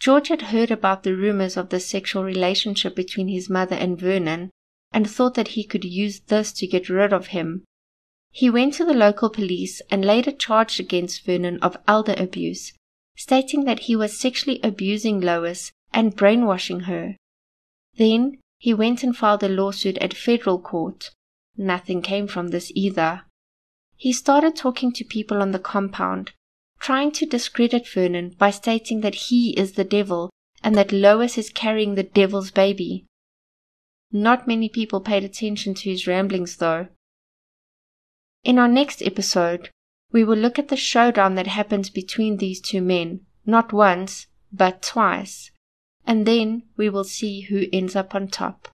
George 0.00 0.28
had 0.28 0.42
heard 0.42 0.70
about 0.70 1.02
the 1.02 1.14
rumors 1.14 1.58
of 1.58 1.68
the 1.68 1.78
sexual 1.78 2.24
relationship 2.24 2.96
between 2.96 3.28
his 3.28 3.50
mother 3.50 3.76
and 3.76 4.00
Vernon 4.00 4.50
and 4.92 5.08
thought 5.08 5.34
that 5.34 5.48
he 5.48 5.62
could 5.62 5.84
use 5.84 6.20
this 6.20 6.52
to 6.52 6.66
get 6.66 6.88
rid 6.88 7.12
of 7.12 7.28
him. 7.28 7.64
He 8.32 8.48
went 8.48 8.74
to 8.74 8.84
the 8.84 8.94
local 8.94 9.28
police 9.28 9.82
and 9.90 10.04
laid 10.04 10.26
a 10.26 10.32
charge 10.32 10.80
against 10.80 11.24
Vernon 11.26 11.58
of 11.60 11.76
elder 11.86 12.14
abuse, 12.16 12.72
stating 13.16 13.64
that 13.64 13.80
he 13.80 13.94
was 13.94 14.18
sexually 14.18 14.58
abusing 14.62 15.20
Lois 15.20 15.70
and 15.92 16.16
brainwashing 16.16 16.80
her. 16.80 17.16
Then 17.96 18.38
he 18.58 18.72
went 18.72 19.02
and 19.02 19.14
filed 19.14 19.42
a 19.42 19.48
lawsuit 19.48 19.98
at 19.98 20.14
federal 20.14 20.58
court, 20.58 21.10
Nothing 21.56 22.00
came 22.00 22.26
from 22.26 22.48
this 22.48 22.72
either. 22.74 23.24
He 23.96 24.14
started 24.14 24.56
talking 24.56 24.92
to 24.92 25.04
people 25.04 25.42
on 25.42 25.50
the 25.50 25.58
compound, 25.58 26.32
trying 26.80 27.12
to 27.12 27.26
discredit 27.26 27.86
Vernon 27.86 28.34
by 28.38 28.50
stating 28.50 29.02
that 29.02 29.14
he 29.14 29.50
is 29.58 29.72
the 29.72 29.84
devil 29.84 30.30
and 30.62 30.74
that 30.74 30.92
Lois 30.92 31.38
is 31.38 31.50
carrying 31.50 31.94
the 31.94 32.02
devil's 32.02 32.50
baby. 32.50 33.06
Not 34.10 34.48
many 34.48 34.68
people 34.68 35.00
paid 35.00 35.22
attention 35.22 35.74
to 35.74 35.90
his 35.90 36.06
ramblings, 36.06 36.56
though. 36.56 36.88
In 38.42 38.58
our 38.58 38.68
next 38.68 39.02
episode, 39.02 39.70
we 40.10 40.24
will 40.24 40.36
look 40.36 40.58
at 40.58 40.68
the 40.68 40.76
showdown 40.76 41.34
that 41.36 41.46
happens 41.46 41.90
between 41.90 42.38
these 42.38 42.60
two 42.60 42.80
men, 42.80 43.20
not 43.46 43.72
once, 43.72 44.26
but 44.52 44.82
twice, 44.82 45.50
and 46.06 46.26
then 46.26 46.64
we 46.76 46.88
will 46.88 47.04
see 47.04 47.42
who 47.42 47.66
ends 47.72 47.94
up 47.94 48.14
on 48.14 48.26
top. 48.26 48.68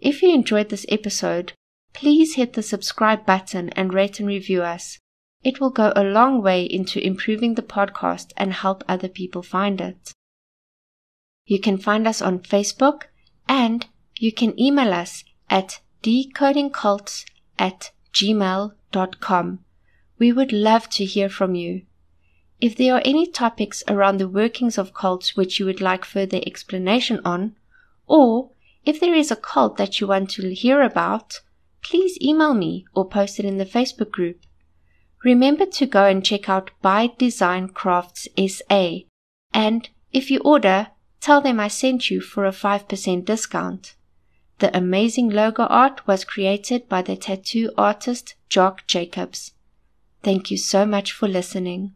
If 0.00 0.22
you 0.22 0.34
enjoyed 0.34 0.68
this 0.68 0.84
episode, 0.88 1.52
please 1.92 2.34
hit 2.34 2.52
the 2.52 2.62
subscribe 2.62 3.24
button 3.24 3.70
and 3.70 3.94
rate 3.94 4.20
and 4.20 4.28
review 4.28 4.62
us. 4.62 4.98
It 5.44 5.60
will 5.60 5.70
go 5.70 5.92
a 5.94 6.02
long 6.02 6.42
way 6.42 6.64
into 6.64 7.04
improving 7.04 7.54
the 7.54 7.62
podcast 7.62 8.32
and 8.36 8.52
help 8.52 8.82
other 8.88 9.08
people 9.08 9.42
find 9.42 9.80
it. 9.80 10.12
You 11.46 11.60
can 11.60 11.78
find 11.78 12.06
us 12.06 12.20
on 12.20 12.40
Facebook 12.40 13.04
and 13.48 13.86
you 14.16 14.32
can 14.32 14.58
email 14.60 14.92
us 14.92 15.24
at 15.48 15.80
decodingcults 16.02 17.24
at 17.58 17.92
gmail.com. 18.12 19.64
We 20.18 20.32
would 20.32 20.52
love 20.52 20.90
to 20.90 21.04
hear 21.04 21.28
from 21.28 21.54
you. 21.54 21.82
If 22.60 22.76
there 22.76 22.96
are 22.96 23.02
any 23.04 23.26
topics 23.26 23.84
around 23.86 24.16
the 24.16 24.28
workings 24.28 24.78
of 24.78 24.92
cults 24.92 25.36
which 25.36 25.60
you 25.60 25.66
would 25.66 25.80
like 25.80 26.04
further 26.04 26.40
explanation 26.44 27.20
on, 27.24 27.54
or 28.08 28.50
if 28.84 28.98
there 28.98 29.14
is 29.14 29.30
a 29.30 29.36
cult 29.36 29.76
that 29.76 30.00
you 30.00 30.08
want 30.08 30.30
to 30.30 30.52
hear 30.52 30.82
about, 30.82 31.40
please 31.82 32.20
email 32.20 32.54
me 32.54 32.84
or 32.94 33.08
post 33.08 33.38
it 33.38 33.44
in 33.44 33.58
the 33.58 33.64
Facebook 33.64 34.10
group. 34.10 34.40
Remember 35.24 35.66
to 35.66 35.86
go 35.86 36.06
and 36.06 36.24
check 36.24 36.48
out 36.48 36.70
By 36.80 37.10
Design 37.18 37.68
Crafts 37.68 38.28
SA, 38.36 38.98
and 39.52 39.88
if 40.12 40.30
you 40.30 40.38
order, 40.40 40.88
tell 41.20 41.40
them 41.40 41.58
I 41.58 41.68
sent 41.68 42.10
you 42.10 42.20
for 42.20 42.44
a 42.44 42.52
5% 42.52 43.24
discount. 43.24 43.94
The 44.58 44.76
amazing 44.76 45.30
logo 45.30 45.64
art 45.64 46.06
was 46.06 46.24
created 46.24 46.88
by 46.88 47.02
the 47.02 47.16
tattoo 47.16 47.72
artist 47.76 48.34
Jock 48.48 48.86
Jacobs. 48.86 49.52
Thank 50.22 50.50
you 50.50 50.56
so 50.56 50.84
much 50.84 51.12
for 51.12 51.28
listening. 51.28 51.94